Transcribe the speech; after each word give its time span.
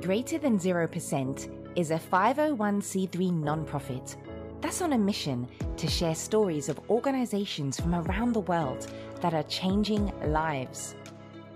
Greater 0.00 0.38
Than 0.38 0.60
0% 0.60 1.50
is 1.76 1.90
a 1.90 1.98
501c3 1.98 3.10
nonprofit 3.32 4.14
that's 4.60 4.80
on 4.80 4.92
a 4.92 4.98
mission 4.98 5.48
to 5.76 5.88
share 5.88 6.14
stories 6.14 6.68
of 6.68 6.78
organizations 6.88 7.80
from 7.80 7.96
around 7.96 8.32
the 8.32 8.40
world 8.40 8.86
that 9.20 9.34
are 9.34 9.42
changing 9.44 10.12
lives. 10.26 10.94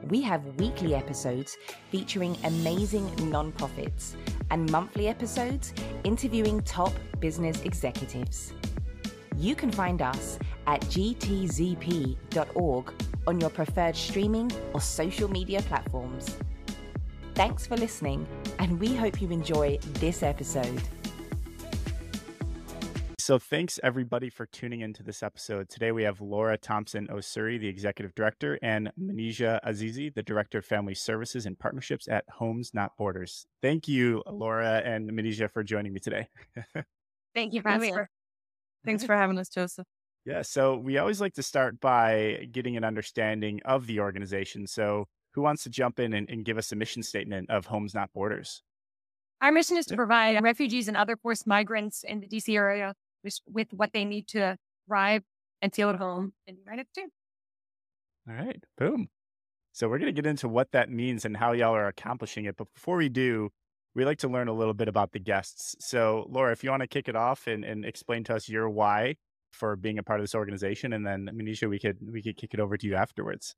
We 0.09 0.23
have 0.23 0.59
weekly 0.59 0.96
episodes 0.96 1.57
featuring 1.93 2.36
amazing 2.45 3.07
nonprofits 3.30 4.16
and 4.50 4.70
monthly 4.72 5.06
episodes 5.06 5.72
interviewing 6.02 6.62
top 6.62 6.93
business 7.20 7.62
executives. 7.62 8.54
You 9.36 9.54
can 9.54 9.70
find 9.70 10.02
us 10.02 10.38
at 10.66 10.80
gtzp.org 10.82 12.14
on 13.29 13.40
your 13.40 13.50
preferred 13.50 13.96
streaming 13.96 14.50
or 14.74 14.80
social 14.80 15.30
media 15.30 15.62
platforms. 15.62 16.36
Thanks 17.35 17.67
for 17.67 17.79
listening, 17.79 18.27
and 18.59 18.79
we 18.79 18.95
hope 18.95 19.22
you 19.22 19.31
enjoy 19.31 19.79
this 19.95 20.23
episode. 20.23 20.82
So, 23.18 23.39
thanks 23.39 23.81
everybody 23.82 24.29
for 24.29 24.45
tuning 24.45 24.82
into 24.82 25.03
this 25.03 25.23
episode. 25.23 25.71
Today 25.71 25.93
we 25.93 26.03
have 26.03 26.21
Laura 26.21 26.59
Thompson 26.59 27.07
Osuri, 27.07 27.59
the 27.59 27.68
executive 27.68 28.14
director, 28.14 28.59
and 28.63 28.93
Manija 29.00 29.61
Azizi, 29.67 30.13
the 30.13 30.23
director 30.23 30.59
of 30.59 30.67
family 30.67 30.95
services 30.95 31.46
and 31.46 31.59
partnerships 31.59 32.06
at 32.06 32.25
Homes 32.28 32.73
Not 32.75 32.97
Borders. 32.98 33.47
Thank 33.62 33.89
you, 33.89 34.23
Laura 34.31 34.83
and 34.84 35.11
Manija, 35.11 35.51
for 35.51 35.62
joining 35.62 35.95
me 35.95 36.01
today. 36.01 36.28
Thank 37.34 37.55
you 37.55 37.62
for 37.62 37.70
having 37.70 37.97
us. 37.97 38.09
Thanks 38.84 39.05
for 39.05 39.17
having 39.17 39.39
us, 39.39 39.48
Joseph. 39.48 39.87
Yeah, 40.27 40.42
so 40.42 40.77
we 40.77 40.98
always 40.98 41.20
like 41.20 41.34
to 41.34 41.42
start 41.42 41.81
by 41.81 42.47
getting 42.53 42.77
an 42.77 42.84
understanding 42.84 43.61
of 43.64 43.87
the 43.87 44.01
organization. 44.01 44.67
So, 44.67 45.06
who 45.34 45.42
wants 45.42 45.62
to 45.64 45.70
jump 45.70 45.98
in 45.98 46.12
and, 46.12 46.28
and 46.28 46.45
give 46.45 46.59
us 46.59 46.72
a 46.72 46.77
mission 46.77 47.03
statement 47.03 47.50
of 47.50 47.67
Homes 47.67 47.95
Not 47.95 48.12
Borders? 48.12 48.62
Our 49.41 49.51
mission 49.51 49.77
is 49.77 49.87
to 49.87 49.97
provide 49.97 50.41
refugees 50.43 50.89
and 50.89 50.97
other 50.97 51.17
forced 51.17 51.47
migrants 51.47 52.05
in 52.05 52.20
the 52.20 52.29
DC 52.29 52.55
area 52.55 52.95
with, 53.25 53.41
with 53.47 53.69
what 53.73 53.93
they 53.93 54.05
need 54.05 54.29
to 54.29 54.56
thrive 54.87 55.23
and 55.61 55.75
feel 55.75 55.91
at 55.91 55.97
home 55.97 56.33
in 56.47 56.55
the 56.55 56.61
United 56.61 56.87
States. 56.89 57.12
All 58.29 58.34
right, 58.34 58.62
boom. 58.79 59.09
So 59.73 59.89
we're 59.89 59.98
going 59.98 60.15
to 60.15 60.23
get 60.23 60.29
into 60.29 60.48
what 60.48 60.71
that 60.73 60.91
means 60.91 61.25
and 61.25 61.37
how 61.37 61.53
y'all 61.53 61.75
are 61.75 61.89
accomplishing 61.89 62.45
it. 62.45 62.56
But 62.56 62.69
before 62.75 62.97
we 62.97 63.09
do, 63.09 63.51
we 63.95 64.05
like 64.05 64.19
to 64.19 64.28
learn 64.28 64.49
a 64.49 64.53
little 64.53 64.75
bit 64.75 64.89
about 64.89 65.12
the 65.12 65.19
guests. 65.19 65.75
So, 65.81 66.27
Laura, 66.28 66.53
if 66.53 66.62
you 66.62 66.71
want 66.71 66.83
to 66.83 66.87
kick 66.87 67.09
it 67.09 67.17
off 67.17 67.47
and, 67.47 67.65
and 67.65 67.84
explain 67.84 68.25
to 68.25 68.34
us 68.34 68.49
your 68.49 68.69
why 68.69 69.17
for 69.53 69.77
being 69.77 69.99
a 69.99 70.03
part 70.03 70.21
of 70.21 70.25
this 70.25 70.34
organization, 70.34 70.93
and 70.93 71.06
then 71.06 71.28
Manija, 71.33 71.69
we 71.69 71.78
could 71.78 71.99
we 72.11 72.23
could 72.23 72.37
kick 72.37 72.55
it 72.55 72.61
over 72.61 72.77
to 72.77 72.87
you 72.87 72.95
afterwards. 72.95 73.55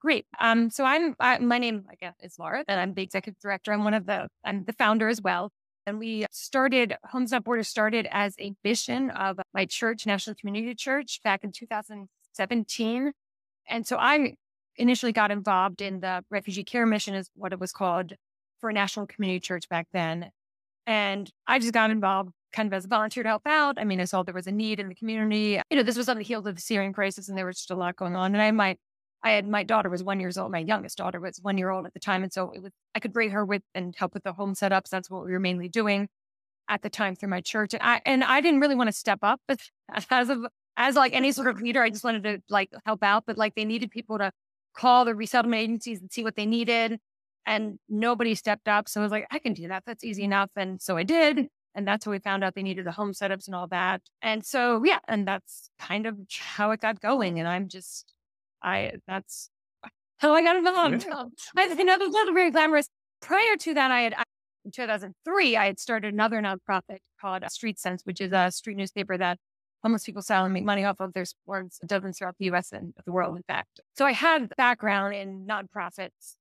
Great. 0.00 0.26
Um, 0.38 0.70
so 0.70 0.84
I'm 0.84 1.14
I, 1.18 1.38
my 1.38 1.58
name 1.58 1.84
again 1.92 2.12
is 2.20 2.38
Laura, 2.38 2.64
and 2.68 2.80
I'm 2.80 2.94
the 2.94 3.02
executive 3.02 3.40
director. 3.40 3.72
I'm 3.72 3.84
one 3.84 3.94
of 3.94 4.06
the 4.06 4.28
I'm 4.44 4.64
the 4.64 4.72
founder 4.72 5.08
as 5.08 5.20
well. 5.20 5.50
And 5.86 5.98
we 5.98 6.26
started 6.30 6.94
Homes 7.04 7.32
Not 7.32 7.44
Borders 7.44 7.66
started 7.66 8.06
as 8.10 8.34
a 8.38 8.52
mission 8.62 9.10
of 9.10 9.40
my 9.54 9.64
church, 9.64 10.06
National 10.06 10.36
Community 10.36 10.74
Church, 10.74 11.20
back 11.24 11.42
in 11.44 11.50
2017. 11.50 13.12
And 13.68 13.86
so 13.86 13.96
I 13.96 14.34
initially 14.76 15.12
got 15.12 15.30
involved 15.30 15.80
in 15.80 16.00
the 16.00 16.22
refugee 16.30 16.62
care 16.62 16.86
mission, 16.86 17.14
is 17.14 17.30
what 17.34 17.52
it 17.52 17.58
was 17.58 17.72
called 17.72 18.12
for 18.60 18.70
National 18.72 19.06
Community 19.06 19.40
Church 19.40 19.68
back 19.68 19.88
then. 19.92 20.30
And 20.86 21.30
I 21.46 21.58
just 21.58 21.72
got 21.72 21.90
involved 21.90 22.30
kind 22.52 22.66
of 22.66 22.72
as 22.72 22.84
a 22.84 22.88
volunteer 22.88 23.22
to 23.22 23.28
help 23.28 23.46
out. 23.46 23.78
I 23.78 23.84
mean, 23.84 24.00
I 24.00 24.04
saw 24.04 24.22
there 24.22 24.34
was 24.34 24.46
a 24.46 24.52
need 24.52 24.80
in 24.80 24.88
the 24.88 24.94
community. 24.94 25.60
You 25.70 25.76
know, 25.76 25.82
this 25.82 25.96
was 25.96 26.08
on 26.08 26.18
the 26.18 26.22
heels 26.22 26.46
of 26.46 26.54
the 26.54 26.60
Syrian 26.60 26.92
crisis 26.92 27.28
and 27.28 27.36
there 27.36 27.46
was 27.46 27.56
just 27.56 27.70
a 27.70 27.76
lot 27.76 27.96
going 27.96 28.16
on. 28.16 28.34
And 28.34 28.42
I 28.42 28.50
might 28.50 28.78
I 29.22 29.30
had 29.30 29.48
my 29.48 29.62
daughter 29.64 29.88
was 29.90 30.02
one 30.02 30.20
years 30.20 30.38
old. 30.38 30.52
My 30.52 30.58
youngest 30.58 30.98
daughter 30.98 31.20
was 31.20 31.38
one 31.42 31.58
year 31.58 31.70
old 31.70 31.86
at 31.86 31.94
the 31.94 32.00
time, 32.00 32.22
and 32.22 32.32
so 32.32 32.50
it 32.52 32.62
was 32.62 32.72
I 32.94 33.00
could 33.00 33.12
bring 33.12 33.30
her 33.30 33.44
with 33.44 33.62
and 33.74 33.94
help 33.96 34.14
with 34.14 34.22
the 34.24 34.32
home 34.32 34.54
setups. 34.54 34.88
That's 34.90 35.10
what 35.10 35.24
we 35.24 35.32
were 35.32 35.40
mainly 35.40 35.68
doing 35.68 36.08
at 36.68 36.82
the 36.82 36.90
time 36.90 37.16
through 37.16 37.30
my 37.30 37.40
church. 37.40 37.74
And 37.74 37.82
I 37.82 38.00
and 38.06 38.24
I 38.24 38.40
didn't 38.40 38.60
really 38.60 38.74
want 38.74 38.88
to 38.88 38.92
step 38.92 39.20
up, 39.22 39.40
but 39.48 39.60
as 40.10 40.28
of 40.28 40.46
as 40.76 40.94
like 40.94 41.12
any 41.12 41.32
sort 41.32 41.48
of 41.48 41.60
leader, 41.60 41.82
I 41.82 41.90
just 41.90 42.04
wanted 42.04 42.22
to 42.24 42.42
like 42.48 42.70
help 42.86 43.02
out. 43.02 43.24
But 43.26 43.38
like 43.38 43.54
they 43.54 43.64
needed 43.64 43.90
people 43.90 44.18
to 44.18 44.32
call 44.74 45.04
the 45.04 45.14
resettlement 45.14 45.60
agencies 45.60 46.00
and 46.00 46.12
see 46.12 46.22
what 46.22 46.36
they 46.36 46.46
needed, 46.46 46.98
and 47.46 47.78
nobody 47.88 48.34
stepped 48.34 48.68
up. 48.68 48.88
So 48.88 49.00
I 49.00 49.02
was 49.02 49.12
like, 49.12 49.26
I 49.30 49.38
can 49.40 49.54
do 49.54 49.68
that. 49.68 49.82
That's 49.86 50.04
easy 50.04 50.24
enough. 50.24 50.50
And 50.56 50.80
so 50.80 50.96
I 50.96 51.02
did. 51.02 51.48
And 51.74 51.86
that's 51.86 52.04
how 52.04 52.10
we 52.10 52.18
found 52.18 52.42
out 52.42 52.54
they 52.54 52.62
needed 52.62 52.86
the 52.86 52.92
home 52.92 53.12
setups 53.12 53.46
and 53.46 53.54
all 53.54 53.68
that. 53.68 54.02
And 54.20 54.44
so, 54.44 54.82
yeah, 54.84 54.98
and 55.06 55.28
that's 55.28 55.70
kind 55.78 56.06
of 56.06 56.18
how 56.36 56.72
it 56.72 56.80
got 56.80 57.00
going. 57.00 57.38
And 57.38 57.46
I'm 57.46 57.68
just 57.68 58.14
I 58.62 58.92
that's 59.06 59.50
how 60.18 60.34
I 60.34 60.42
got 60.42 60.56
involved. 60.56 61.06
Yeah. 61.08 61.24
I 61.56 61.66
know 61.66 61.98
that's 61.98 62.12
not 62.12 62.34
very 62.34 62.50
glamorous. 62.50 62.88
Prior 63.20 63.56
to 63.56 63.74
that, 63.74 63.90
I 63.90 64.00
had 64.02 64.14
in 64.64 64.70
2003, 64.70 65.56
I 65.56 65.66
had 65.66 65.78
started 65.78 66.12
another 66.12 66.40
nonprofit 66.42 66.98
called 67.20 67.42
uh, 67.42 67.48
Street 67.48 67.78
Sense, 67.78 68.02
which 68.04 68.20
is 68.20 68.32
a 68.32 68.50
street 68.50 68.76
newspaper 68.76 69.16
that 69.16 69.38
homeless 69.82 70.04
people 70.04 70.22
sell 70.22 70.44
and 70.44 70.52
make 70.52 70.64
money 70.64 70.84
off 70.84 71.00
of 71.00 71.12
their 71.14 71.24
sports 71.24 71.78
dozens 71.86 72.18
throughout 72.18 72.36
the 72.38 72.46
U.S. 72.46 72.72
and 72.72 72.92
the 73.04 73.12
world, 73.12 73.36
in 73.36 73.42
fact. 73.44 73.80
So 73.96 74.04
I 74.04 74.12
had 74.12 74.50
background 74.56 75.14
in 75.14 75.46
nonprofits 75.46 76.36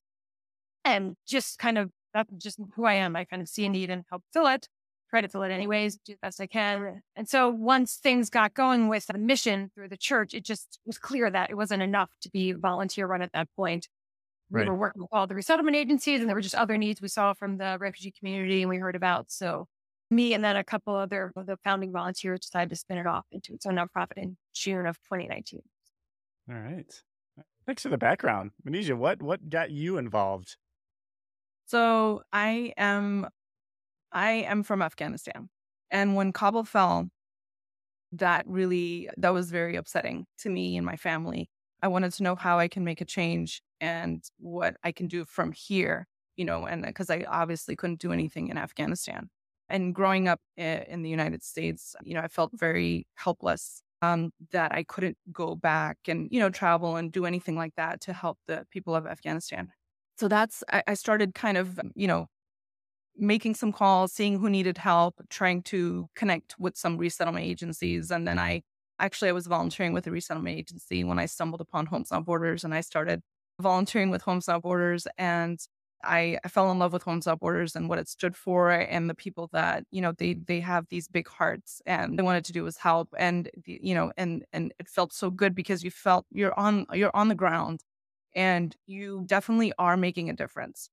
and 0.84 1.16
just 1.28 1.60
kind 1.60 1.78
of 1.78 1.92
that's 2.14 2.32
just 2.38 2.60
who 2.76 2.86
I 2.86 2.94
am. 2.94 3.16
I 3.16 3.26
kind 3.26 3.42
of 3.42 3.48
see 3.48 3.66
a 3.66 3.70
need 3.70 3.90
and 3.90 4.04
help 4.10 4.24
fill 4.34 4.48
it 4.48 4.68
try 5.10 5.22
to 5.22 5.28
fill 5.28 5.44
it 5.44 5.52
anyways, 5.52 5.98
do 5.98 6.14
the 6.14 6.20
best 6.22 6.42
I 6.42 6.48
can. 6.48 7.02
And 7.16 7.28
so 7.28 7.50
once 7.50 7.96
things 7.96 8.30
got 8.30 8.54
going 8.54 8.88
with 8.88 9.08
the 9.08 9.18
mission 9.18 9.72
through 9.74 9.90
the 9.90 9.98
church, 9.98 10.34
it 10.34 10.44
just 10.44 10.80
was 10.86 10.98
clear 10.98 11.30
that 11.30 11.50
it 11.50 11.56
wasn't 11.56 11.84
enough 11.84 12.10
to 12.22 12.30
be 12.30 12.52
volunteer 12.52 13.08
run 13.08 13.22
at 13.22 13.32
that 13.34 13.48
point. 13.56 13.88
We 14.50 14.62
right. 14.62 14.70
were 14.70 14.76
working 14.76 15.02
with 15.02 15.10
all 15.12 15.28
the 15.28 15.36
resettlement 15.36 15.76
agencies 15.76 16.22
and 16.22 16.30
there 16.30 16.36
were 16.36 16.42
just 16.42 16.56
other 16.56 16.78
needs 16.78 17.02
we 17.02 17.10
saw 17.10 17.34
from 17.34 17.58
the 17.58 17.78
refugee 17.80 18.14
community 18.18 18.62
and 18.62 18.70
we 18.70 18.78
heard 18.78 18.96
about. 18.96 19.30
So 19.30 19.68
me 20.10 20.34
and 20.34 20.44
then 20.44 20.56
a 20.56 20.64
couple 20.64 20.96
other 20.96 21.34
of 21.36 21.46
the 21.46 21.58
founding 21.64 21.92
volunteers 21.92 22.40
decided 22.40 22.70
to 22.70 22.76
spin 22.76 22.98
it 22.98 23.08
off 23.08 23.26
into 23.32 23.54
its 23.54 23.66
own 23.66 23.76
nonprofit 23.76 24.18
in 24.18 24.38
June 24.54 24.86
of 24.86 24.98
2019. 25.04 25.62
All 26.50 26.56
right. 26.56 27.02
Thanks 27.66 27.84
for 27.84 27.90
the 27.90 27.98
background. 27.98 28.52
Manija, 28.66 28.96
what 28.96 29.22
what 29.22 29.50
got 29.50 29.70
you 29.72 29.98
involved? 29.98 30.56
So 31.66 32.22
I 32.32 32.72
am 32.78 33.28
I 34.18 34.32
am 34.32 34.64
from 34.64 34.82
Afghanistan. 34.82 35.48
And 35.92 36.16
when 36.16 36.34
Kabul 36.34 36.64
fell, 36.64 37.10
that 38.14 38.48
really 38.48 39.10
that 39.16 39.32
was 39.32 39.52
very 39.52 39.76
upsetting 39.76 40.26
to 40.40 40.50
me 40.50 40.76
and 40.76 40.86
my 40.86 40.96
family. 40.96 41.50
I 41.84 41.88
wanted 41.88 42.14
to 42.14 42.24
know 42.24 42.36
how 42.36 42.58
I 42.58 42.68
can 42.68 42.84
make 42.84 43.00
a 43.00 43.06
change 43.06 43.62
and 43.80 44.24
what 44.40 44.76
I 44.84 44.92
can 44.92 45.08
do 45.08 45.24
from 45.24 45.52
here, 45.52 46.08
you 46.36 46.46
know, 46.46 46.66
and 46.66 46.84
because 46.84 47.12
I 47.12 47.26
obviously 47.28 47.76
couldn't 47.76 48.00
do 48.00 48.12
anything 48.12 48.48
in 48.48 48.58
Afghanistan. 48.58 49.30
And 49.70 49.94
growing 49.94 50.28
up 50.28 50.40
in 50.56 51.04
the 51.04 51.12
United 51.12 51.44
States, 51.44 51.96
you 52.04 52.16
know, 52.16 52.22
I 52.22 52.28
felt 52.28 52.52
very 52.56 53.06
helpless 53.14 53.84
um, 54.02 54.32
that 54.52 54.72
I 54.72 54.84
couldn't 54.84 55.18
go 55.32 55.56
back 55.56 55.98
and, 56.08 56.28
you 56.32 56.40
know, 56.40 56.50
travel 56.50 56.96
and 56.96 57.12
do 57.12 57.26
anything 57.26 57.56
like 57.56 57.76
that 57.76 58.02
to 58.02 58.14
help 58.14 58.40
the 58.48 58.66
people 58.72 58.96
of 58.96 59.06
Afghanistan. 59.06 59.68
So 60.18 60.28
that's, 60.28 60.64
I, 60.72 60.82
I 60.88 60.94
started 60.96 61.36
kind 61.36 61.58
of, 61.58 61.80
you 61.94 62.08
know, 62.08 62.26
making 63.18 63.56
some 63.56 63.72
calls, 63.72 64.14
seeing 64.14 64.40
who 64.40 64.50
needed 64.50 64.78
help, 64.78 65.22
trying 65.30 65.64
to 65.64 66.10
connect 66.16 66.60
with 66.60 66.78
some 66.78 66.98
resettlement 66.98 67.46
agencies. 67.46 68.12
And 68.12 68.28
then 68.28 68.40
I 68.40 68.64
actually 69.00 69.30
I 69.30 69.34
was 69.34 69.48
volunteering 69.48 69.94
with 69.94 70.08
a 70.08 70.12
resettlement 70.12 70.58
agency 70.58 71.04
when 71.04 71.20
I 71.20 71.26
stumbled 71.26 71.62
upon 71.62 71.88
Homes 71.88 72.12
Not 72.12 72.26
Borders 72.26 72.64
and 72.64 72.74
I 72.74 72.82
started 72.82 73.22
volunteering 73.60 74.10
with 74.10 74.22
Homes 74.22 74.48
Not 74.48 74.62
Borders 74.62 75.08
and 75.18 75.60
I, 76.04 76.38
I 76.44 76.48
fell 76.48 76.72
in 76.72 76.78
love 76.80 76.94
with 76.94 77.04
Homes 77.04 77.26
Not 77.26 77.40
Borders 77.40 77.76
and 77.76 77.90
what 77.90 78.00
it 78.00 78.08
stood 78.08 78.36
for 78.36 78.70
and 78.72 79.10
the 79.10 79.16
people 79.16 79.50
that, 79.54 79.84
you 79.92 80.02
know, 80.02 80.12
they 80.12 80.36
they 80.36 80.60
have 80.60 80.88
these 80.90 81.08
big 81.08 81.28
hearts 81.28 81.82
and 81.86 82.18
they 82.18 82.24
wanted 82.24 82.46
to 82.46 82.54
do 82.54 82.64
was 82.64 82.78
help. 82.78 83.10
And 83.18 83.50
you 83.66 83.96
know, 83.96 84.12
and 84.18 84.46
and 84.54 84.74
it 84.80 84.88
felt 84.88 85.14
so 85.14 85.30
good 85.32 85.56
because 85.56 85.84
you 85.84 85.92
felt 85.92 86.26
you're 86.32 86.58
on 86.58 86.86
you're 86.94 87.16
on 87.16 87.30
the 87.30 87.36
ground 87.36 87.82
and 88.36 88.76
you 88.86 89.24
definitely 89.28 89.74
are 89.80 89.98
making 89.98 90.30
a 90.30 90.34
difference 90.34 90.90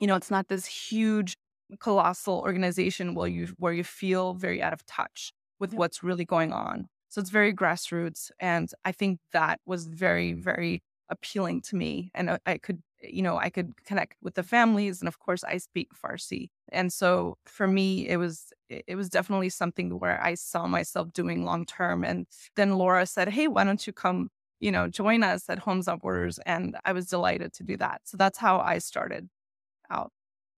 you 0.00 0.06
know, 0.06 0.16
it's 0.16 0.30
not 0.30 0.48
this 0.48 0.66
huge, 0.66 1.36
colossal 1.80 2.38
organization 2.38 3.14
where 3.14 3.28
you 3.28 3.48
where 3.58 3.72
you 3.72 3.84
feel 3.84 4.34
very 4.34 4.62
out 4.62 4.72
of 4.72 4.84
touch 4.86 5.32
with 5.58 5.72
yep. 5.72 5.78
what's 5.78 6.02
really 6.02 6.24
going 6.24 6.52
on. 6.52 6.88
So 7.08 7.20
it's 7.20 7.30
very 7.30 7.52
grassroots, 7.54 8.30
and 8.40 8.70
I 8.84 8.92
think 8.92 9.20
that 9.32 9.60
was 9.64 9.86
very, 9.86 10.32
very 10.32 10.82
appealing 11.08 11.62
to 11.62 11.76
me. 11.76 12.10
And 12.14 12.38
I, 12.44 12.58
could, 12.58 12.82
you 13.00 13.22
know, 13.22 13.38
I 13.38 13.48
could 13.48 13.72
connect 13.84 14.16
with 14.22 14.34
the 14.34 14.42
families, 14.42 15.00
and 15.00 15.08
of 15.08 15.18
course, 15.18 15.44
I 15.44 15.58
speak 15.58 15.88
Farsi, 15.94 16.48
and 16.70 16.92
so 16.92 17.38
for 17.46 17.66
me, 17.66 18.08
it 18.08 18.16
was 18.16 18.52
it 18.68 18.96
was 18.96 19.08
definitely 19.08 19.48
something 19.48 19.98
where 19.98 20.20
I 20.22 20.34
saw 20.34 20.66
myself 20.66 21.12
doing 21.12 21.44
long 21.44 21.64
term. 21.64 22.04
And 22.04 22.26
then 22.56 22.76
Laura 22.76 23.06
said, 23.06 23.28
"Hey, 23.28 23.48
why 23.48 23.64
don't 23.64 23.86
you 23.86 23.92
come?" 23.92 24.28
You 24.58 24.72
know, 24.72 24.88
join 24.88 25.22
us 25.22 25.48
at 25.50 25.60
Homes 25.60 25.86
Not 25.86 26.00
Borders. 26.00 26.38
And 26.46 26.76
I 26.84 26.92
was 26.92 27.06
delighted 27.06 27.52
to 27.54 27.62
do 27.62 27.76
that. 27.76 28.00
So 28.04 28.16
that's 28.16 28.38
how 28.38 28.58
I 28.58 28.78
started 28.78 29.28
out. 29.90 30.12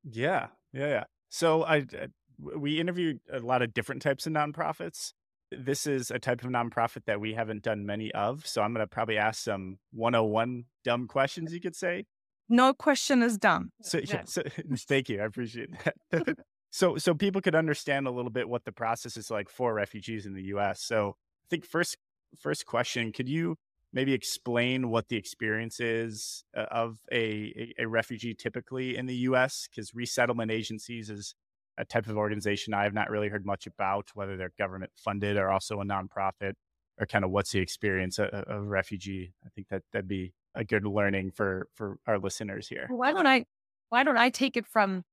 Yeah, 0.04 0.48
yeah, 0.72 0.88
yeah. 0.88 1.04
So 1.28 1.64
I, 1.64 1.76
I 1.76 2.08
we 2.38 2.80
interviewed 2.80 3.20
a 3.32 3.40
lot 3.40 3.62
of 3.62 3.74
different 3.74 4.02
types 4.02 4.26
of 4.26 4.32
nonprofits. 4.32 5.12
This 5.50 5.86
is 5.86 6.10
a 6.10 6.18
type 6.18 6.44
of 6.44 6.50
nonprofit 6.50 7.04
that 7.06 7.20
we 7.20 7.34
haven't 7.34 7.62
done 7.62 7.86
many 7.86 8.12
of. 8.12 8.46
So 8.46 8.62
I'm 8.62 8.72
going 8.72 8.84
to 8.84 8.88
probably 8.88 9.18
ask 9.18 9.42
some 9.42 9.78
101 9.92 10.64
dumb 10.84 11.08
questions, 11.08 11.52
you 11.52 11.60
could 11.60 11.74
say. 11.74 12.04
no 12.48 12.72
question 12.72 13.22
is 13.22 13.38
dumb. 13.38 13.70
So, 13.82 13.98
yeah. 13.98 14.22
so 14.24 14.42
thank 14.88 15.08
you. 15.08 15.20
I 15.20 15.24
appreciate 15.24 15.70
that. 16.10 16.38
so, 16.70 16.96
so 16.96 17.14
people 17.14 17.40
could 17.40 17.54
understand 17.54 18.06
a 18.06 18.10
little 18.10 18.30
bit 18.30 18.48
what 18.48 18.64
the 18.64 18.72
process 18.72 19.16
is 19.16 19.30
like 19.30 19.48
for 19.48 19.74
refugees 19.74 20.26
in 20.26 20.34
the 20.34 20.44
U.S. 20.44 20.82
So, 20.82 21.16
I 21.16 21.46
think 21.50 21.64
first, 21.64 21.96
first 22.38 22.66
question, 22.66 23.10
could 23.10 23.28
you 23.28 23.56
maybe 23.92 24.12
explain 24.12 24.90
what 24.90 25.08
the 25.08 25.16
experience 25.16 25.80
is 25.80 26.44
uh, 26.56 26.66
of 26.70 26.98
a, 27.10 27.74
a, 27.78 27.82
a 27.82 27.88
refugee 27.88 28.34
typically 28.34 28.96
in 28.96 29.06
the 29.06 29.14
U.S. 29.16 29.68
Because 29.70 29.94
resettlement 29.94 30.50
agencies 30.50 31.10
is 31.10 31.34
a 31.78 31.84
type 31.84 32.08
of 32.08 32.16
organization 32.16 32.74
I 32.74 32.84
have 32.84 32.94
not 32.94 33.10
really 33.10 33.28
heard 33.28 33.46
much 33.46 33.66
about, 33.66 34.10
whether 34.14 34.36
they're 34.36 34.52
government 34.58 34.92
funded 34.96 35.36
or 35.36 35.50
also 35.50 35.80
a 35.80 35.84
nonprofit, 35.84 36.54
or 36.98 37.06
kind 37.06 37.24
of 37.24 37.30
what's 37.30 37.52
the 37.52 37.60
experience 37.60 38.18
of, 38.18 38.28
of 38.28 38.62
a 38.62 38.66
refugee. 38.66 39.32
I 39.44 39.48
think 39.54 39.68
that 39.68 39.82
that'd 39.92 40.08
be 40.08 40.32
a 40.54 40.64
good 40.64 40.84
learning 40.84 41.30
for 41.30 41.68
for 41.74 41.98
our 42.06 42.18
listeners 42.18 42.68
here. 42.68 42.86
Why 42.88 43.12
don't 43.12 43.26
I 43.26 43.46
why 43.90 44.02
don't 44.02 44.18
I 44.18 44.30
take 44.30 44.56
it 44.56 44.66
from 44.66 45.04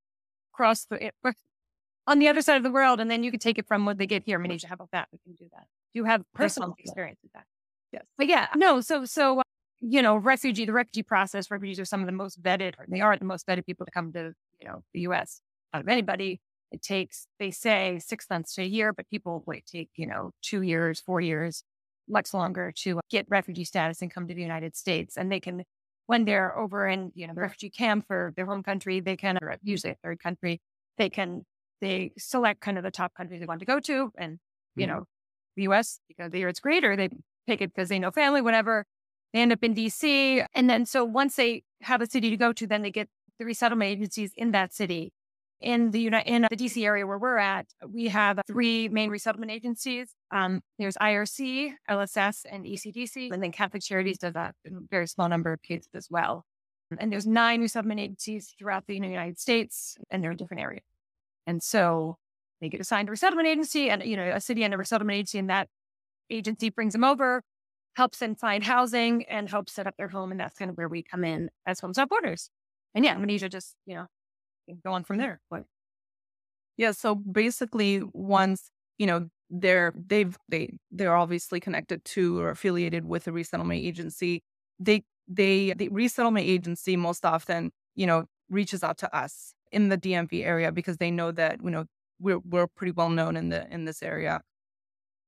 across 0.54 0.86
the 0.86 1.12
on 2.07 2.19
the 2.19 2.27
other 2.27 2.42
side 2.42 2.57
of 2.57 2.63
the 2.63 2.72
world, 2.72 3.00
and 3.00 3.10
then 3.10 3.24
you 3.24 3.31
can 3.31 3.39
take 3.39 3.57
it 3.57 3.68
from 3.68 3.86
when 3.86 3.98
they 3.98 4.07
get 4.07 4.24
here. 4.24 4.39
Manija, 4.39 4.66
how 4.66 4.74
about 4.74 4.92
that? 4.92 5.07
We 5.12 5.19
can 5.19 5.33
do 5.33 5.45
that. 5.54 5.68
Do 5.94 6.00
you 6.00 6.06
have 6.06 6.24
personal 6.33 6.75
experience 6.77 7.19
with 7.24 7.33
that. 7.33 7.45
Yes. 7.95 8.06
But 8.18 8.27
yeah, 8.27 8.47
no. 8.56 8.81
So 8.81 9.06
so 9.06 9.42
you 9.81 10.01
know, 10.01 10.15
refugee 10.18 10.65
the 10.65 10.74
refugee 10.74 11.03
process. 11.03 11.50
Refugees 11.50 11.80
are 11.80 11.86
some 11.86 12.01
of 12.01 12.06
the 12.06 12.12
most 12.12 12.42
vetted, 12.42 12.74
or 12.80 12.86
they 12.88 13.01
are 13.01 13.18
the 13.18 13.25
most 13.25 13.47
vetted 13.47 13.65
people 13.65 13.86
to 13.86 13.92
come 13.92 14.12
to 14.13 14.33
you 14.59 14.68
know 14.68 14.83
the 14.94 15.01
U.S. 15.01 15.42
out 15.74 15.81
of 15.81 15.88
anybody. 15.88 16.42
It 16.71 16.81
takes 16.81 17.27
they 17.39 17.51
say 17.51 18.00
six 18.00 18.27
months 18.30 18.56
to 18.56 18.63
a 18.63 18.65
year, 18.65 18.92
but 18.94 19.09
people 19.09 19.44
wait 19.45 19.65
take 19.65 19.89
you 19.95 20.07
know 20.07 20.31
two 20.42 20.62
years, 20.62 21.00
four 21.00 21.21
years 21.21 21.63
much 22.07 22.33
longer 22.33 22.71
to 22.75 23.00
get 23.09 23.25
refugee 23.30 23.63
status 23.63 24.01
and 24.01 24.13
come 24.13 24.27
to 24.27 24.33
the 24.33 24.41
United 24.41 24.75
States. 24.75 25.18
And 25.18 25.31
they 25.31 25.39
can, 25.39 25.63
when 26.07 26.25
they're 26.25 26.57
over 26.57 26.88
in, 26.88 27.12
you 27.15 27.27
know, 27.27 27.33
the 27.33 27.41
refugee 27.41 27.69
camp 27.69 28.06
for 28.07 28.33
their 28.36 28.45
home 28.45 28.63
country, 28.63 29.00
they 29.00 29.18
can, 29.18 29.38
or 29.41 29.56
usually 29.63 29.91
a 29.94 29.98
third 30.03 30.21
country, 30.21 30.62
they 30.98 31.09
can, 31.09 31.45
they 31.81 32.13
select 32.18 32.62
kind 32.62 32.77
of 32.77 32.83
the 32.83 32.91
top 32.91 33.13
countries 33.15 33.39
they 33.39 33.45
want 33.45 33.59
to 33.59 33.65
go 33.65 33.80
to. 33.80 34.12
And, 34.18 34.39
you 34.75 34.86
mm-hmm. 34.86 34.95
know, 34.95 35.06
the 35.56 35.63
US, 35.63 36.00
because 36.07 36.31
the 36.31 36.39
year 36.39 36.50
it's 36.50 36.59
greater, 36.59 36.95
they 36.95 37.09
pick 37.47 37.62
it 37.62 37.74
because 37.74 37.89
they 37.89 38.00
know 38.00 38.12
family, 38.12 38.42
whatever. 38.42 38.86
They 39.33 39.42
end 39.42 39.51
up 39.51 39.63
in 39.63 39.74
DC. 39.75 40.45
And 40.53 40.69
then 40.69 40.86
so 40.86 41.03
once 41.03 41.36
they 41.36 41.63
have 41.81 42.01
a 42.01 42.07
city 42.07 42.30
to 42.30 42.38
go 42.38 42.53
to, 42.53 42.68
then 42.68 42.81
they 42.81 42.92
get 42.92 43.09
the 43.39 43.45
resettlement 43.45 43.92
agencies 43.92 44.31
in 44.36 44.51
that 44.51 44.74
city 44.74 45.12
in 45.62 45.92
the 45.92 46.00
United, 46.00 46.30
in 46.30 46.42
the 46.44 46.56
DC 46.56 46.86
area 46.86 47.07
where 47.07 47.18
we're 47.18 47.38
at, 47.38 47.68
we 47.88 48.07
have 48.09 48.39
three 48.47 48.89
main 48.89 49.09
resettlement 49.09 49.51
agencies. 49.51 50.13
Um, 50.31 50.62
there's 50.77 50.95
IRC, 50.95 51.74
LSS, 51.89 52.45
and 52.50 52.65
ECDC, 52.65 53.31
and 53.31 53.42
then 53.42 53.51
Catholic 53.51 53.81
Charities 53.81 54.18
does 54.18 54.33
that 54.33 54.53
in 54.65 54.75
a 54.75 54.80
very 54.91 55.07
small 55.07 55.30
number 55.30 55.53
of 55.53 55.62
cases 55.62 55.89
as 55.95 56.07
well. 56.09 56.45
And 57.00 57.12
there's 57.12 57.25
nine 57.25 57.62
resettlement 57.62 58.00
agencies 58.00 58.53
throughout 58.59 58.86
the 58.86 58.95
United 58.95 59.39
States, 59.39 59.98
and 60.12 60.24
they're 60.24 60.31
in 60.31 60.38
different 60.38 60.62
areas. 60.62 60.83
And 61.48 61.63
so 61.63 62.18
they 62.62 62.69
get 62.69 62.80
assigned 62.81 63.09
a 63.09 63.12
resettlement 63.12 63.48
agency, 63.48 63.89
and 63.89 64.03
you 64.03 64.18
know 64.18 64.31
a 64.36 64.41
city 64.41 64.63
and 64.63 64.74
a 64.74 64.77
resettlement 64.77 65.15
agency, 65.15 65.39
and 65.39 65.50
that 65.50 65.68
agency 66.30 66.69
brings 66.69 66.94
them 66.94 67.04
over, 67.04 67.44
helps 67.95 68.19
them 68.19 68.36
find 68.36 68.63
housing, 68.63 69.24
and 69.25 69.50
helps 69.50 69.74
set 69.74 69.88
up 69.88 69.95
their 69.98 70.07
home, 70.10 70.31
and 70.31 70.39
that's 70.39 70.57
kind 70.57 70.69
of 70.69 70.77
where 70.77 70.88
we 70.88 71.04
come 71.04 71.24
in 71.24 71.50
as 71.66 71.80
Homes 71.80 71.98
Without 71.98 72.10
Borders. 72.10 72.50
And 72.94 73.04
yeah, 73.04 73.16
Manija 73.16 73.50
just 73.51 73.75
you 73.86 73.95
know 73.95 74.07
go 74.83 74.92
on 74.92 75.04
from 75.04 75.18
there. 75.18 75.42
What? 75.50 75.66
Yeah. 76.77 76.92
So 76.92 77.16
basically, 77.16 78.01
once 78.13 78.69
you 78.98 79.07
know 79.07 79.30
they're 79.50 79.94
they've 79.95 80.38
they 80.50 80.77
they're 80.92 81.16
obviously 81.16 81.60
connected 81.60 82.04
to 82.04 82.39
or 82.39 82.50
affiliated 82.50 83.06
with 83.06 83.27
a 83.27 83.31
resettlement 83.31 83.81
agency. 83.83 84.44
They 84.80 85.04
they 85.27 85.74
the 85.74 85.89
resettlement 85.89 86.48
agency 86.48 86.95
most 86.95 87.25
often 87.25 87.72
you 87.95 88.07
know 88.07 88.25
reaches 88.50 88.83
out 88.83 88.98
to 89.00 89.16
us 89.16 89.54
in 89.72 89.89
the 89.89 89.98
DMV 89.98 90.45
area 90.45 90.72
because 90.72 90.98
they 90.98 91.12
know 91.12 91.31
that 91.31 91.60
you 91.63 91.69
know 91.69 91.86
we're 92.19 92.39
we're 92.39 92.68
pretty 92.68 92.92
well 92.92 93.10
known 93.10 93.36
in 93.36 93.50
the 93.50 93.72
in 93.72 93.86
this 93.86 94.01
area, 94.01 94.42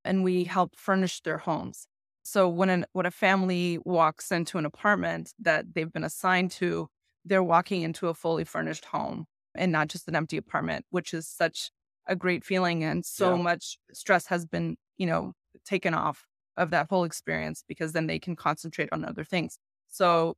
and 0.07 0.24
we 0.24 0.45
help 0.45 0.75
furnish 0.75 1.21
their 1.21 1.38
homes. 1.38 1.88
So 2.24 2.50
when 2.50 2.69
an 2.69 2.86
when 2.94 3.06
a 3.06 3.12
family 3.12 3.80
walks 3.86 4.31
into 4.31 4.57
an 4.57 4.65
apartment 4.65 5.33
that 5.39 5.74
they've 5.74 5.92
been 5.92 6.04
assigned 6.04 6.51
to, 6.51 6.89
they're 7.25 7.44
walking 7.44 7.83
into 7.83 8.07
a 8.07 8.13
fully 8.13 8.44
furnished 8.44 8.86
home 8.86 9.25
and 9.56 9.71
not 9.71 9.88
just 9.89 10.07
an 10.07 10.15
empty 10.15 10.38
apartment, 10.38 10.86
which 10.89 11.13
is 11.13 11.27
such 11.27 11.71
a 12.07 12.15
great 12.15 12.44
feeling. 12.44 12.83
And 12.83 13.06
so 13.06 13.36
yeah. 13.36 13.42
much 13.42 13.77
stress 13.94 14.27
has 14.27 14.45
been, 14.45 14.77
you 14.98 15.06
know, 15.06 15.33
taken 15.65 15.94
off 15.94 16.25
of 16.56 16.71
that 16.71 16.88
whole 16.89 17.03
experience 17.03 17.63
because 17.68 17.94
then 17.94 18.07
they 18.07 18.19
can 18.19 18.36
concentrate 18.36 18.89
on 18.92 19.06
other 19.06 19.24
things. 19.24 19.60
So 19.88 20.36